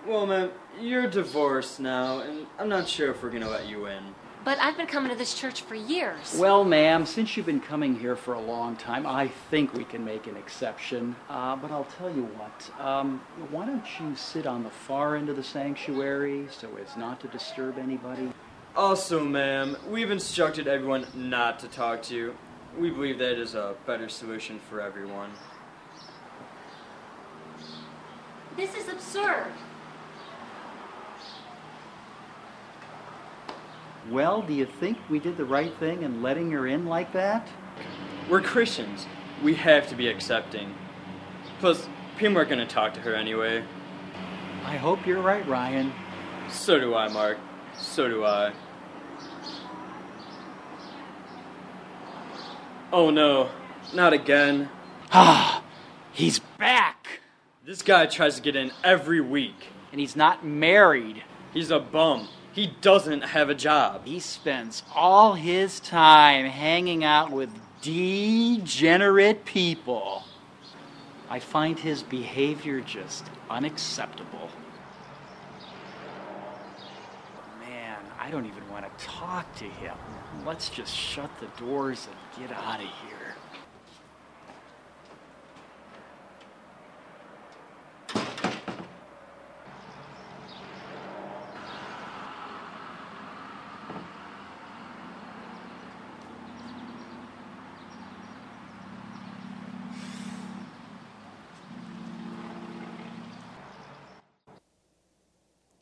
[0.06, 0.50] Well, ma'am,
[0.80, 4.14] you're divorced now, and I'm not sure if we're gonna let you in.
[4.42, 6.34] But I've been coming to this church for years.
[6.38, 10.02] Well, ma'am, since you've been coming here for a long time, I think we can
[10.02, 11.14] make an exception.
[11.28, 13.20] Uh, but I'll tell you what, um,
[13.50, 17.28] why don't you sit on the far end of the sanctuary so as not to
[17.28, 18.32] disturb anybody?
[18.74, 22.34] Also, ma'am, we've instructed everyone not to talk to you.
[22.78, 25.32] We believe that is a better solution for everyone.
[28.56, 29.52] This is absurd.
[34.10, 37.48] Well, do you think we did the right thing in letting her in like that?
[38.28, 39.06] We're Christians.
[39.40, 40.74] We have to be accepting.
[41.60, 41.88] Plus,
[42.18, 43.62] people aren't going to talk to her anyway.
[44.64, 45.92] I hope you're right, Ryan.
[46.48, 47.38] So do I, Mark.
[47.78, 48.52] So do I.
[52.92, 53.50] Oh no,
[53.94, 54.68] not again.
[55.12, 55.62] Ah,
[56.10, 57.20] he's back.
[57.64, 59.68] This guy tries to get in every week.
[59.92, 61.22] And he's not married.
[61.54, 62.28] He's a bum.
[62.52, 64.06] He doesn't have a job.
[64.06, 70.24] He spends all his time hanging out with degenerate people.
[71.28, 74.50] I find his behavior just unacceptable.
[77.60, 79.96] Man, I don't even want to talk to him.
[80.44, 83.19] Let's just shut the doors and get out of here.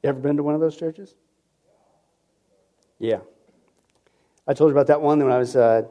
[0.08, 1.14] You ever been to one of those churches?
[2.98, 3.18] Yeah.
[4.46, 5.82] I told you about that one when I was, uh,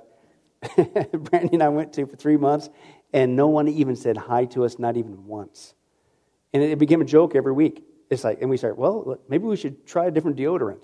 [1.14, 2.68] Brandy and I went to for three months,
[3.14, 5.76] and no one even said hi to us, not even once.
[6.52, 7.84] And it became a joke every week.
[8.10, 10.82] It's like, and we started, well, maybe we should try a different deodorant.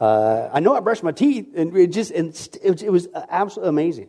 [0.00, 4.08] Uh, I know I brushed my teeth, and it just, and it was absolutely amazing.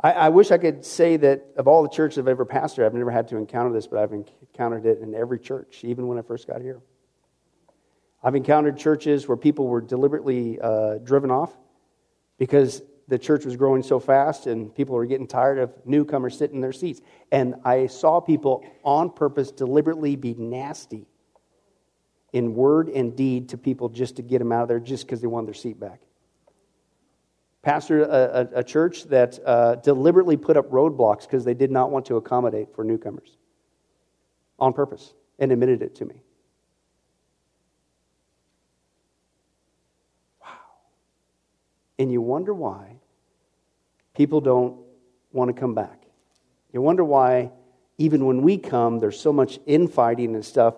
[0.00, 2.94] I, I, wish I could say that of all the churches I've ever pastored, I've
[2.94, 6.22] never had to encounter this, but I've encountered it in every church, even when I
[6.22, 6.82] first got here.
[8.22, 11.56] I've encountered churches where people were deliberately uh, driven off
[12.38, 16.56] because the church was growing so fast and people were getting tired of newcomers sitting
[16.56, 17.00] in their seats.
[17.30, 21.06] And I saw people on purpose deliberately be nasty
[22.32, 25.20] in word and deed to people just to get them out of there just because
[25.20, 26.00] they wanted their seat back.
[27.62, 31.90] Pastor a, a, a church that uh, deliberately put up roadblocks because they did not
[31.90, 33.38] want to accommodate for newcomers
[34.58, 36.22] on purpose and admitted it to me.
[41.98, 42.96] And you wonder why
[44.14, 44.78] people don't
[45.32, 46.02] want to come back.
[46.72, 47.50] You wonder why,
[47.98, 50.74] even when we come, there's so much infighting and stuff.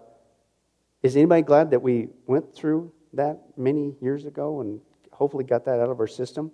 [1.03, 4.81] Is anybody glad that we went through that many years ago and
[5.13, 6.53] hopefully got that out of our system?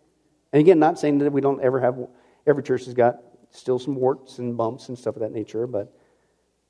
[0.53, 1.99] And again, not saying that we don't ever have,
[2.47, 5.93] every church has got still some warts and bumps and stuff of that nature, but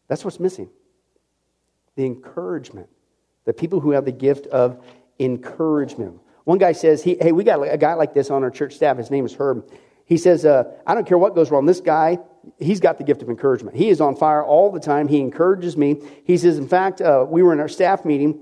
[0.09, 0.69] that's what's missing.
[1.97, 2.89] The encouragement.
[3.45, 4.85] The people who have the gift of
[5.19, 6.21] encouragement.
[6.45, 8.97] One guy says, he, Hey, we got a guy like this on our church staff.
[8.99, 9.71] His name is Herb.
[10.07, 11.65] He says, uh, I don't care what goes wrong.
[11.65, 12.19] This guy,
[12.59, 13.77] he's got the gift of encouragement.
[13.77, 15.09] He is on fire all the time.
[15.09, 16.03] He encourages me.
[16.25, 18.41] He says, In fact, uh, we were in our staff meeting.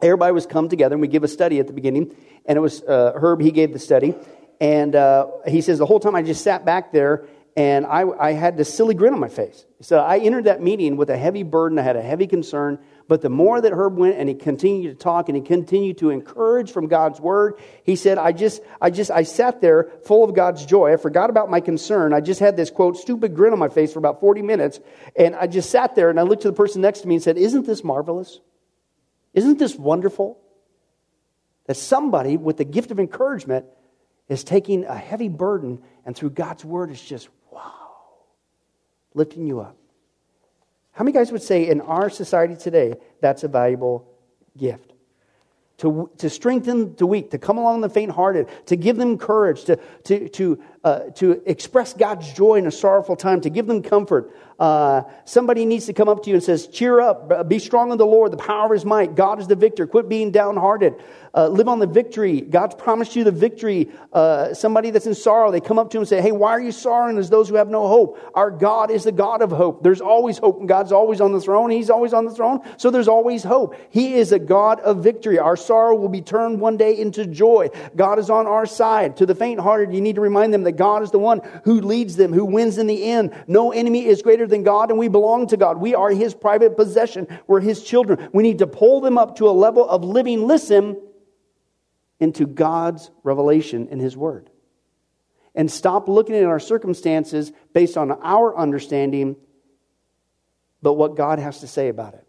[0.00, 2.14] Everybody was come together, and we give a study at the beginning.
[2.46, 4.14] And it was uh, Herb, he gave the study.
[4.60, 7.26] And uh, he says, The whole time I just sat back there
[7.56, 9.64] and I, I had this silly grin on my face.
[9.80, 11.78] So I entered that meeting with a heavy burden.
[11.78, 12.78] I had a heavy concern.
[13.06, 16.08] But the more that Herb went and he continued to talk and he continued to
[16.08, 20.34] encourage from God's word, he said, I just, I just, I sat there full of
[20.34, 20.92] God's joy.
[20.92, 22.14] I forgot about my concern.
[22.14, 24.80] I just had this quote, stupid grin on my face for about 40 minutes.
[25.16, 27.22] And I just sat there and I looked to the person next to me and
[27.22, 28.40] said, Isn't this marvelous?
[29.34, 30.38] Isn't this wonderful?
[31.66, 33.66] That somebody with the gift of encouragement
[34.28, 37.72] is taking a heavy burden and through God's word is just, wow,
[39.12, 39.76] lifting you up.
[40.94, 44.08] How many guys would say in our society today that's a valuable
[44.56, 44.92] gift?
[45.78, 49.64] To, to strengthen the weak, to come along the faint hearted, to give them courage,
[49.64, 53.82] to, to, to, uh, to express God's joy in a sorrowful time, to give them
[53.82, 54.36] comfort.
[54.58, 57.98] Uh, somebody needs to come up to you and says, Cheer up, be strong in
[57.98, 59.14] the Lord, the power of his might.
[59.16, 59.86] God is the victor.
[59.86, 60.94] Quit being downhearted.
[61.34, 62.40] Uh, live on the victory.
[62.40, 63.90] God's promised you the victory.
[64.12, 66.60] Uh, somebody that's in sorrow, they come up to him and say, Hey, why are
[66.60, 68.20] you sorrowing as those who have no hope?
[68.34, 69.82] Our God is the God of hope.
[69.82, 71.70] There's always hope, and God's always on the throne.
[71.70, 73.74] He's always on the throne, so there's always hope.
[73.90, 75.40] He is a God of victory.
[75.40, 77.70] Our sorrow will be turned one day into joy.
[77.96, 79.16] God is on our side.
[79.16, 81.80] To the faint hearted, you need to remind them that God is the one who
[81.80, 83.34] leads them, who wins in the end.
[83.46, 85.78] No enemy is greater than God, and we belong to God.
[85.78, 87.26] We are His private possession.
[87.46, 88.28] We're His children.
[88.32, 91.00] We need to pull them up to a level of living, listen,
[92.20, 94.50] into God's revelation in His Word.
[95.54, 99.36] And stop looking at our circumstances based on our understanding,
[100.82, 102.26] but what God has to say about it.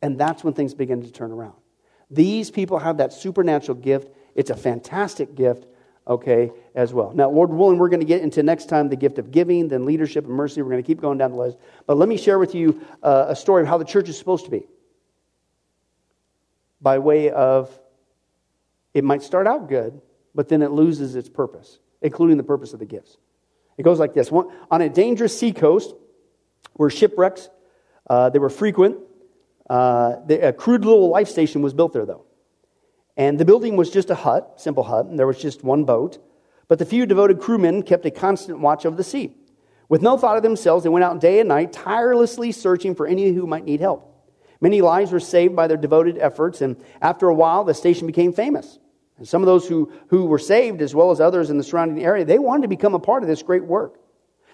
[0.00, 1.56] And that's when things begin to turn around.
[2.10, 4.08] These people have that supernatural gift.
[4.34, 5.66] It's a fantastic gift,
[6.08, 7.12] okay, as well.
[7.14, 9.84] Now, Lord willing, we're going to get into next time the gift of giving, then
[9.84, 10.62] leadership and mercy.
[10.62, 11.58] We're going to keep going down the list.
[11.86, 14.46] But let me share with you uh, a story of how the church is supposed
[14.46, 14.66] to be
[16.80, 17.76] by way of
[18.94, 20.00] it might start out good,
[20.34, 23.16] but then it loses its purpose, including the purpose of the gifts.
[23.76, 25.94] It goes like this One, On a dangerous sea coast
[26.74, 27.48] where shipwrecks
[28.08, 28.98] uh, they were frequent,
[29.68, 32.24] uh, the, a crude little life station was built there, though.
[33.18, 36.18] And the building was just a hut, simple hut, and there was just one boat.
[36.68, 39.34] But the few devoted crewmen kept a constant watch over the sea.
[39.88, 43.32] With no thought of themselves, they went out day and night, tirelessly searching for any
[43.32, 44.04] who might need help.
[44.60, 48.32] Many lives were saved by their devoted efforts, and after a while, the station became
[48.32, 48.78] famous.
[49.16, 52.04] And some of those who, who were saved, as well as others in the surrounding
[52.04, 53.98] area, they wanted to become a part of this great work.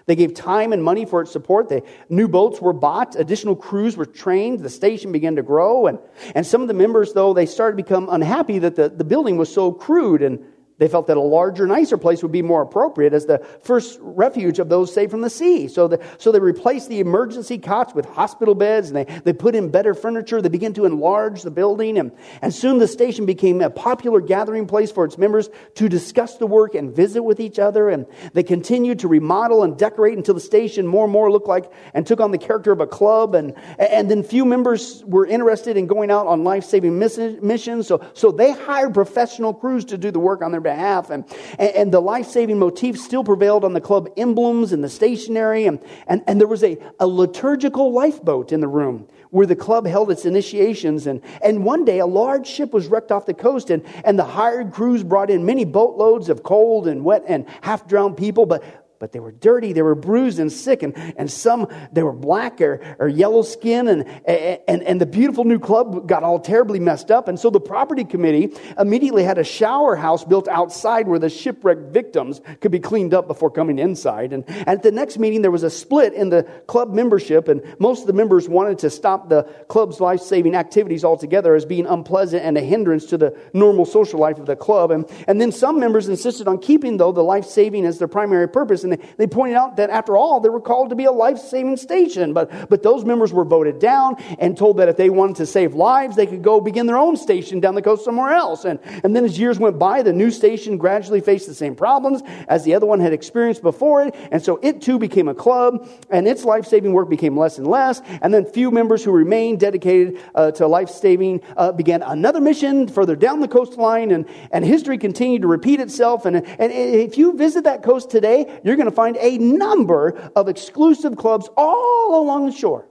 [0.05, 1.67] They gave time and money for its support.
[1.69, 3.15] They, new boats were bought.
[3.15, 4.59] Additional crews were trained.
[4.59, 5.87] The station began to grow.
[5.87, 5.97] And,
[6.35, 9.37] and some of the members, though, they started to become unhappy that the, the building
[9.37, 10.45] was so crude and
[10.77, 14.59] they felt that a larger, nicer place would be more appropriate as the first refuge
[14.59, 15.69] of those saved from the sea.
[15.69, 19.55] So, the, so they replaced the emergency cots with hospital beds and they, they put
[19.55, 20.41] in better furniture.
[20.41, 21.97] They began to enlarge the building.
[21.97, 22.11] And,
[22.41, 26.47] and soon the station became a popular gathering place for its members to discuss the
[26.47, 27.89] work and visit with each other.
[27.89, 31.71] And they continued to remodel and decorate until the station more and more looked like
[31.93, 33.33] and took on the character of a club.
[33.33, 37.87] And, and then few members were interested in going out on life saving missions.
[37.87, 41.09] So, so they hired professional crews to do the work on their behalf.
[41.09, 41.23] And,
[41.57, 45.65] and, the life saving motif still prevailed on the club emblems and the stationery.
[45.67, 49.85] And, and, and there was a, a liturgical lifeboat in the room where the club
[49.85, 51.07] held its initiations.
[51.07, 54.23] And, and one day, a large ship was wrecked off the coast, and, and the
[54.23, 58.45] hired crews brought in many boatloads of cold and wet and half drowned people.
[58.45, 58.63] But,
[58.99, 62.61] but they were dirty, they were bruised and sick, and, and some they were black
[62.61, 67.11] or, or yellow skin, and, and, and the beautiful new club got all terribly messed
[67.11, 67.27] up.
[67.27, 71.93] And so the property committee immediately had a shower house built outside where the shipwrecked
[71.93, 74.33] victims could be cleaned up before coming inside.
[74.33, 77.61] And, and at the next meeting, there was a split in the club membership, and
[77.79, 81.85] most of the members wanted to stop the club's life saving activities altogether as being
[81.85, 84.91] unpleasant and a hindrance to the normal social life of the club.
[84.91, 88.47] And, and then some members insisted on keeping, though, the life saving as their primary
[88.47, 88.84] purpose.
[88.85, 91.37] And they, they pointed out that after all, they were called to be a life
[91.37, 92.33] saving station.
[92.33, 95.73] But, but those members were voted down and told that if they wanted to save
[95.73, 98.65] lives, they could go begin their own station down the coast somewhere else.
[98.65, 102.21] And, and then as years went by, the new station gradually faced the same problems
[102.47, 104.15] as the other one had experienced before it.
[104.31, 107.67] And so it too became a club, and its life saving work became less and
[107.67, 108.01] less.
[108.21, 112.87] And then few members who remained dedicated uh, to life saving uh, began another mission
[112.87, 116.25] further down the coastline, and, and history continued to repeat itself.
[116.25, 120.31] And, and if you visit that coast today, you're you're going to find a number
[120.35, 122.85] of exclusive clubs all along the shore.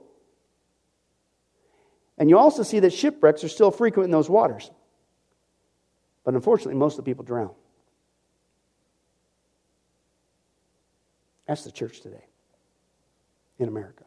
[2.17, 4.71] And you also see that shipwrecks are still frequent in those waters.
[6.23, 7.51] But unfortunately, most of the people drown.
[11.47, 12.25] That's the church today
[13.59, 14.05] in America.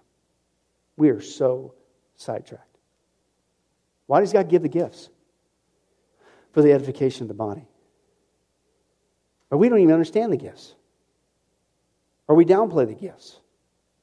[0.97, 1.75] We are so
[2.17, 2.65] sidetracked.
[4.07, 5.11] Why does God give the gifts?
[6.51, 7.69] For the edification of the body.
[9.49, 10.75] But we don't even understand the gifts
[12.29, 13.41] or we downplay the gifts,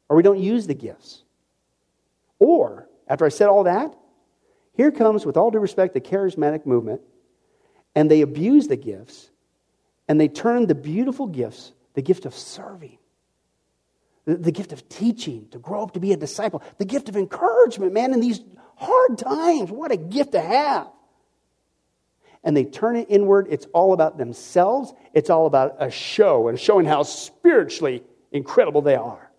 [0.10, 1.24] or we don't use the gifts.
[2.40, 3.96] Or, after I said all that,
[4.74, 7.02] here comes, with all due respect, the charismatic movement,
[7.94, 9.30] and they abuse the gifts,
[10.08, 12.98] and they turn the beautiful gifts, the gift of serving,
[14.26, 17.16] the, the gift of teaching, to grow up to be a disciple, the gift of
[17.16, 18.42] encouragement, man, in these
[18.76, 19.72] hard times.
[19.72, 20.88] What a gift to have
[22.46, 23.48] and they turn it inward.
[23.50, 24.94] It's all about themselves.
[25.14, 29.32] It's all about a show and showing how spiritually incredible they are.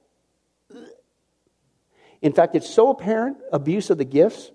[2.22, 4.50] In fact, it's so apparent abuse of the gifts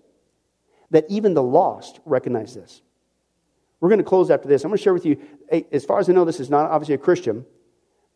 [0.90, 2.82] that even the lost recognize this.
[3.80, 4.64] We're going to close after this.
[4.64, 5.18] I'm going to share with you,
[5.72, 7.46] as far as I know, this is not obviously a Christian,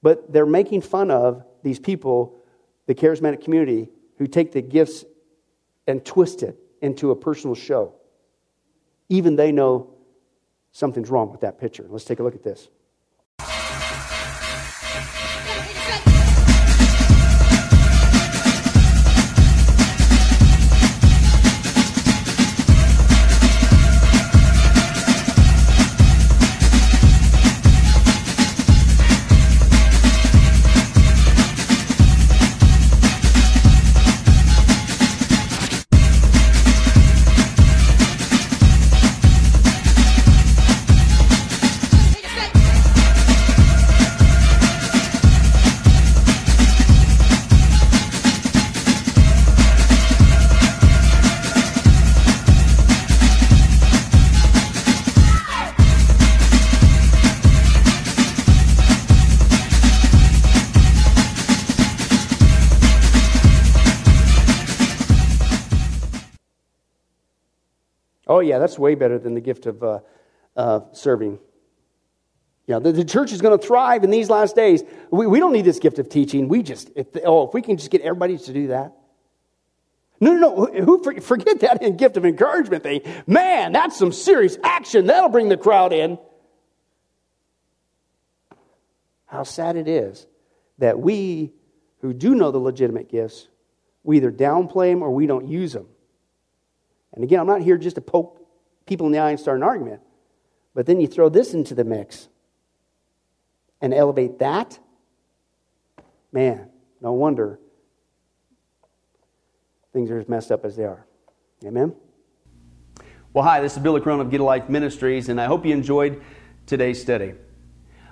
[0.01, 2.43] but they're making fun of these people,
[2.85, 5.05] the charismatic community, who take the gifts
[5.87, 7.93] and twist it into a personal show.
[9.09, 9.93] Even they know
[10.71, 11.85] something's wrong with that picture.
[11.89, 12.67] Let's take a look at this.
[68.55, 69.99] Yeah, that's way better than the gift of uh,
[70.55, 71.39] uh, serving.
[72.67, 74.81] Yeah, the, the, church is going to thrive in these last days.
[75.11, 76.47] We, we don't need this gift of teaching.
[76.47, 78.93] We just, if, oh, if we can just get everybody to do that.
[80.21, 80.83] No, no, no.
[80.85, 83.01] Who, forget that gift of encouragement thing.
[83.27, 85.07] Man, that's some serious action.
[85.07, 86.17] That'll bring the crowd in.
[89.25, 90.25] How sad it is
[90.77, 91.51] that we
[91.99, 93.49] who do know the legitimate gifts,
[94.03, 95.87] we either downplay them or we don't use them.
[97.13, 98.44] And again, I'm not here just to poke
[98.85, 100.01] people in the and start an argument.
[100.73, 102.27] But then you throw this into the mix
[103.81, 104.79] and elevate that.
[106.31, 106.69] Man,
[107.01, 107.59] no wonder
[109.93, 111.05] things are as messed up as they are.
[111.63, 111.95] Amen?
[113.31, 115.73] Well, hi, this is Billy Crone of Get a Life Ministries, and I hope you
[115.73, 116.21] enjoyed
[116.65, 117.33] today's study.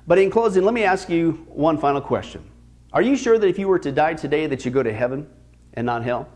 [0.08, 2.50] But in closing, let me ask you one final question.
[2.94, 5.28] Are you sure that if you were to die today that you go to heaven
[5.74, 6.30] and not hell?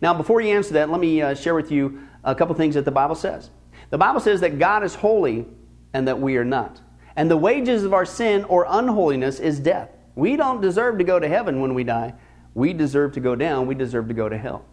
[0.00, 2.84] Now, before you answer that, let me uh, share with you a couple things that
[2.84, 3.50] the Bible says.
[3.90, 5.46] The Bible says that God is holy
[5.92, 6.80] and that we are not.
[7.16, 9.90] And the wages of our sin or unholiness is death.
[10.14, 12.14] We don't deserve to go to heaven when we die.
[12.54, 13.66] We deserve to go down.
[13.66, 14.64] We deserve to go to hell.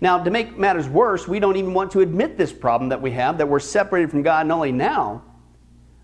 [0.00, 3.10] Now, to make matters worse, we don't even want to admit this problem that we
[3.12, 5.22] have, that we're separated from God not only now,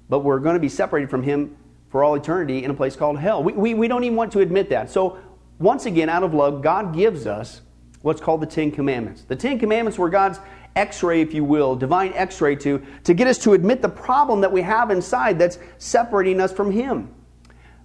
[0.08, 1.56] but we're going to be separated from Him
[1.90, 3.42] for all eternity in a place called hell.
[3.42, 4.90] We, we, we don't even want to admit that.
[4.90, 5.18] So,
[5.58, 7.62] once again, out of love, God gives us
[8.02, 9.22] what's called the Ten Commandments.
[9.22, 10.38] The Ten Commandments were God's
[10.78, 13.88] x ray, if you will, divine x ray to, to get us to admit the
[13.88, 17.12] problem that we have inside that's separating us from Him.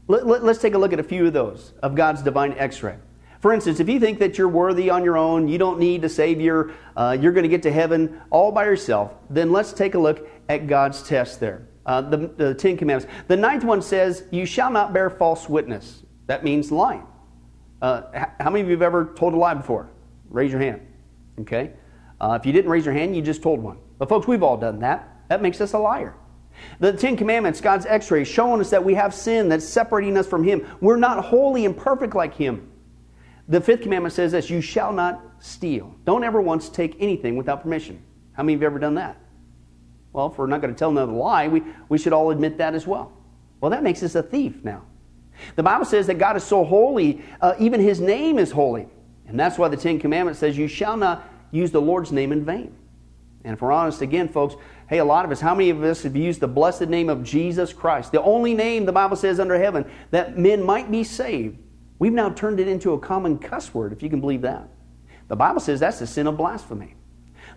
[0.07, 2.83] Let, let, let's take a look at a few of those of God's divine x
[2.83, 2.97] ray.
[3.39, 6.09] For instance, if you think that you're worthy on your own, you don't need a
[6.09, 9.99] Savior, uh, you're going to get to heaven all by yourself, then let's take a
[9.99, 11.67] look at God's test there.
[11.85, 13.13] Uh, the, the Ten Commandments.
[13.27, 16.03] The ninth one says, You shall not bear false witness.
[16.27, 17.05] That means lying.
[17.81, 19.89] Uh, how many of you have ever told a lie before?
[20.29, 20.79] Raise your hand.
[21.41, 21.73] Okay?
[22.23, 23.77] Uh, if you didn't raise your hand, you just told one.
[23.97, 25.25] But, folks, we've all done that.
[25.27, 26.15] That makes us a liar.
[26.79, 30.25] The Ten Commandments, God's x ray, showing us that we have sin that's separating us
[30.25, 30.65] from Him.
[30.79, 32.71] We're not holy and perfect like Him.
[33.49, 35.93] The fifth commandment says this you shall not steal.
[36.05, 38.01] Don't ever once take anything without permission.
[38.31, 39.17] How many of you have ever done that?
[40.13, 42.73] Well, if we're not going to tell another lie, we, we should all admit that
[42.73, 43.11] as well.
[43.59, 44.83] Well, that makes us a thief now.
[45.57, 48.87] The Bible says that God is so holy, uh, even His name is holy.
[49.27, 52.43] And that's why the Ten Commandments says, You shall not use the Lord's name in
[52.43, 52.75] vain.
[53.45, 54.55] And if we're honest again, folks,
[54.87, 57.23] hey, a lot of us, how many of us have used the blessed name of
[57.23, 61.57] Jesus Christ, the only name the Bible says under heaven that men might be saved?
[61.99, 64.67] We've now turned it into a common cuss word, if you can believe that.
[65.27, 66.95] The Bible says that's the sin of blasphemy.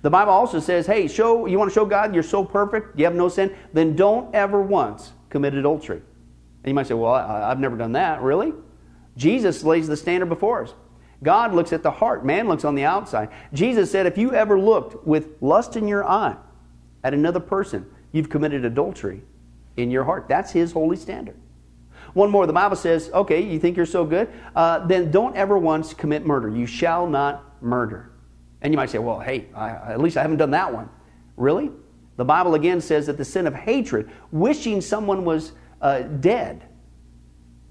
[0.02, 3.04] The Bible also says, hey, show you want to show God you're so perfect, you
[3.04, 5.98] have no sin, then don't ever once commit adultery.
[5.98, 8.22] And you might say, well, I, I've never done that.
[8.22, 8.52] Really?
[9.16, 10.74] Jesus lays the standard before us.
[11.22, 13.30] God looks at the heart, man looks on the outside.
[13.52, 16.36] Jesus said, if you ever looked with lust in your eye
[17.02, 19.22] at another person, you've committed adultery
[19.76, 20.26] in your heart.
[20.28, 21.36] That's his holy standard.
[22.12, 24.30] One more, the Bible says, okay, you think you're so good?
[24.54, 26.48] Uh, then don't ever once commit murder.
[26.48, 28.10] You shall not murder.
[28.62, 30.88] And you might say, well, hey, I, at least I haven't done that one.
[31.36, 31.70] Really?
[32.16, 35.52] The Bible again says that the sin of hatred, wishing someone was
[35.82, 36.66] uh, dead,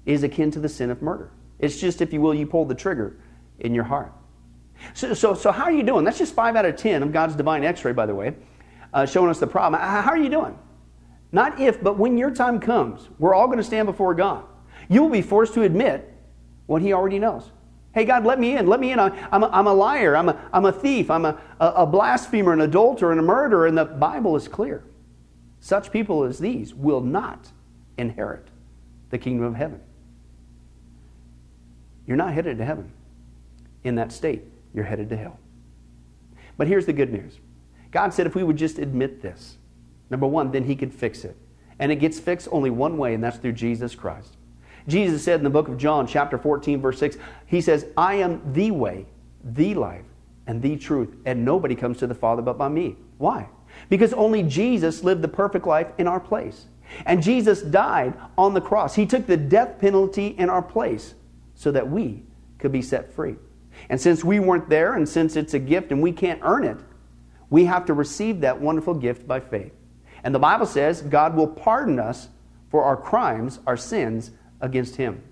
[0.04, 1.32] is akin to the sin of murder.
[1.58, 3.18] It's just, if you will, you pull the trigger
[3.60, 4.12] in your heart.
[4.94, 6.04] So, so, so how are you doing?
[6.04, 8.34] That's just five out of ten of God's divine x ray, by the way,
[8.92, 9.80] uh, showing us the problem.
[9.80, 10.58] How are you doing?
[11.32, 14.44] Not if, but when your time comes, we're all going to stand before God.
[14.88, 16.12] You will be forced to admit
[16.66, 17.50] what He already knows.
[17.92, 18.66] Hey, God, let me in.
[18.66, 19.00] Let me in.
[19.00, 20.16] I'm a, I'm a liar.
[20.16, 21.10] I'm a, I'm a thief.
[21.10, 23.66] I'm a, a blasphemer, an adulterer, and a murderer.
[23.66, 24.84] And the Bible is clear.
[25.60, 27.50] Such people as these will not
[27.96, 28.48] inherit
[29.08, 29.80] the kingdom of heaven.
[32.06, 32.92] You're not headed to heaven
[33.86, 34.42] in that state.
[34.74, 35.38] You're headed to hell.
[36.56, 37.38] But here's the good news
[37.90, 39.56] God said if we would just admit this,
[40.10, 41.36] number one, then He could fix it.
[41.78, 44.36] And it gets fixed only one way, and that's through Jesus Christ.
[44.88, 47.16] Jesus said in the book of John, chapter 14, verse 6,
[47.46, 49.06] He says, I am the way,
[49.44, 50.04] the life,
[50.46, 52.96] and the truth, and nobody comes to the Father but by me.
[53.18, 53.48] Why?
[53.88, 56.66] Because only Jesus lived the perfect life in our place.
[57.04, 58.94] And Jesus died on the cross.
[58.94, 61.14] He took the death penalty in our place
[61.54, 62.22] so that we
[62.58, 63.36] could be set free.
[63.88, 66.78] And since we weren't there, and since it's a gift and we can't earn it,
[67.50, 69.72] we have to receive that wonderful gift by faith.
[70.24, 72.28] And the Bible says God will pardon us
[72.70, 75.22] for our crimes, our sins, against him.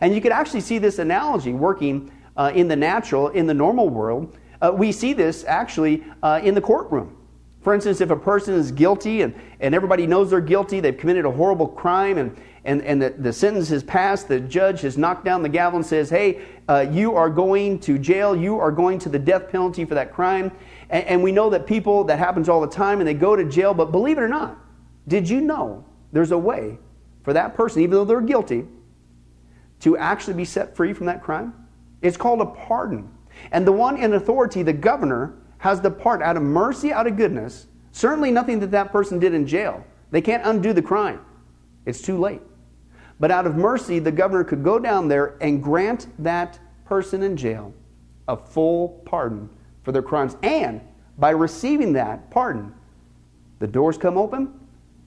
[0.00, 3.88] And you could actually see this analogy working uh, in the natural, in the normal
[3.88, 4.36] world.
[4.60, 7.16] Uh, we see this actually uh, in the courtroom.
[7.60, 11.24] For instance, if a person is guilty and, and everybody knows they're guilty, they've committed
[11.24, 15.24] a horrible crime, and, and, and the, the sentence has passed, the judge has knocked
[15.24, 18.98] down the gavel and says, Hey, uh, you are going to jail, you are going
[19.00, 20.52] to the death penalty for that crime.
[20.90, 23.44] And, and we know that people, that happens all the time, and they go to
[23.44, 24.58] jail, but believe it or not,
[25.08, 26.78] did you know there's a way
[27.24, 28.64] for that person, even though they're guilty,
[29.80, 31.52] to actually be set free from that crime?
[32.00, 33.10] It's called a pardon.
[33.50, 37.16] And the one in authority, the governor, has the part out of mercy, out of
[37.16, 37.66] goodness.
[37.90, 39.84] Certainly nothing that that person did in jail.
[40.12, 41.24] They can't undo the crime.
[41.86, 42.40] It's too late.
[43.20, 47.36] But out of mercy, the governor could go down there and grant that person in
[47.36, 47.72] jail
[48.28, 49.48] a full pardon
[49.82, 50.36] for their crimes.
[50.42, 50.80] And
[51.18, 52.74] by receiving that pardon,
[53.58, 54.52] the doors come open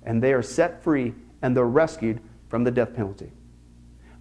[0.04, 3.32] and they are set free and they're rescued from the death penalty.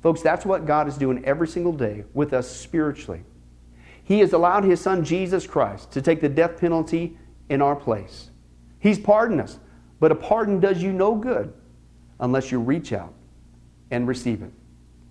[0.03, 3.23] Folks, that's what God is doing every single day with us spiritually.
[4.03, 7.17] He has allowed His Son Jesus Christ to take the death penalty
[7.49, 8.31] in our place.
[8.79, 9.59] He's pardoned us,
[10.01, 11.55] but a pardon does you no good
[12.21, 13.15] unless you reach out
[13.95, 14.51] and receive it.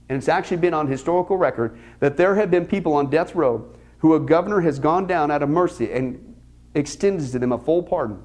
[0.10, 3.74] And it's actually been on historical record that there have been people on death row
[4.00, 6.36] who a governor has gone down out of mercy and
[6.76, 8.22] extended to them a full pardon,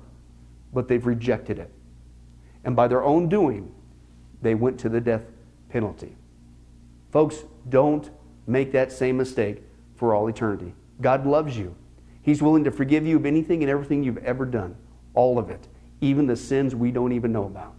[0.72, 1.70] but they've rejected it.
[2.64, 3.72] And by their own doing,
[4.42, 5.22] they went to the death
[5.68, 6.16] penalty.
[7.12, 8.10] Folks, don't
[8.48, 9.62] make that same mistake
[9.94, 10.74] for all eternity.
[11.00, 11.76] God loves you.
[12.20, 14.74] He's willing to forgive you of anything and everything you've ever done,
[15.14, 15.68] all of it,
[16.00, 17.74] even the sins we don't even know about.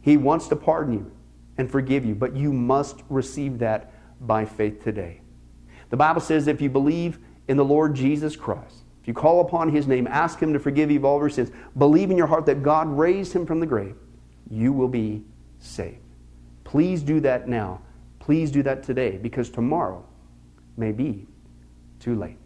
[0.00, 1.10] He wants to pardon you
[1.58, 3.92] and forgive you, but you must receive that
[4.26, 5.20] by faith today.
[5.90, 7.18] The Bible says if you believe
[7.48, 10.90] in the Lord Jesus Christ, if you call upon his name, ask him to forgive
[10.90, 13.66] you of all your sins, believe in your heart that God raised him from the
[13.66, 13.96] grave,
[14.50, 15.22] you will be
[15.58, 15.98] saved.
[16.64, 17.80] Please do that now.
[18.18, 20.04] Please do that today because tomorrow
[20.76, 21.26] may be
[21.98, 22.36] too late.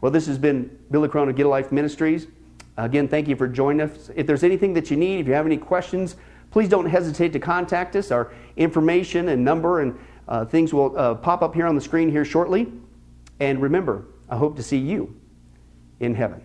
[0.00, 2.28] Well, this has been Billy Crone of Get a Life Ministries.
[2.76, 4.10] Again, thank you for joining us.
[4.14, 6.16] If there's anything that you need, if you have any questions,
[6.52, 8.12] please don't hesitate to contact us.
[8.12, 9.98] Our information and number and
[10.28, 12.72] uh, things will uh, pop up here on the screen here shortly.
[13.40, 15.18] And remember, I hope to see you
[15.98, 16.44] in heaven.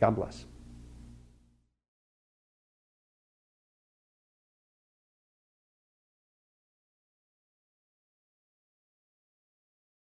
[0.00, 0.44] God bless.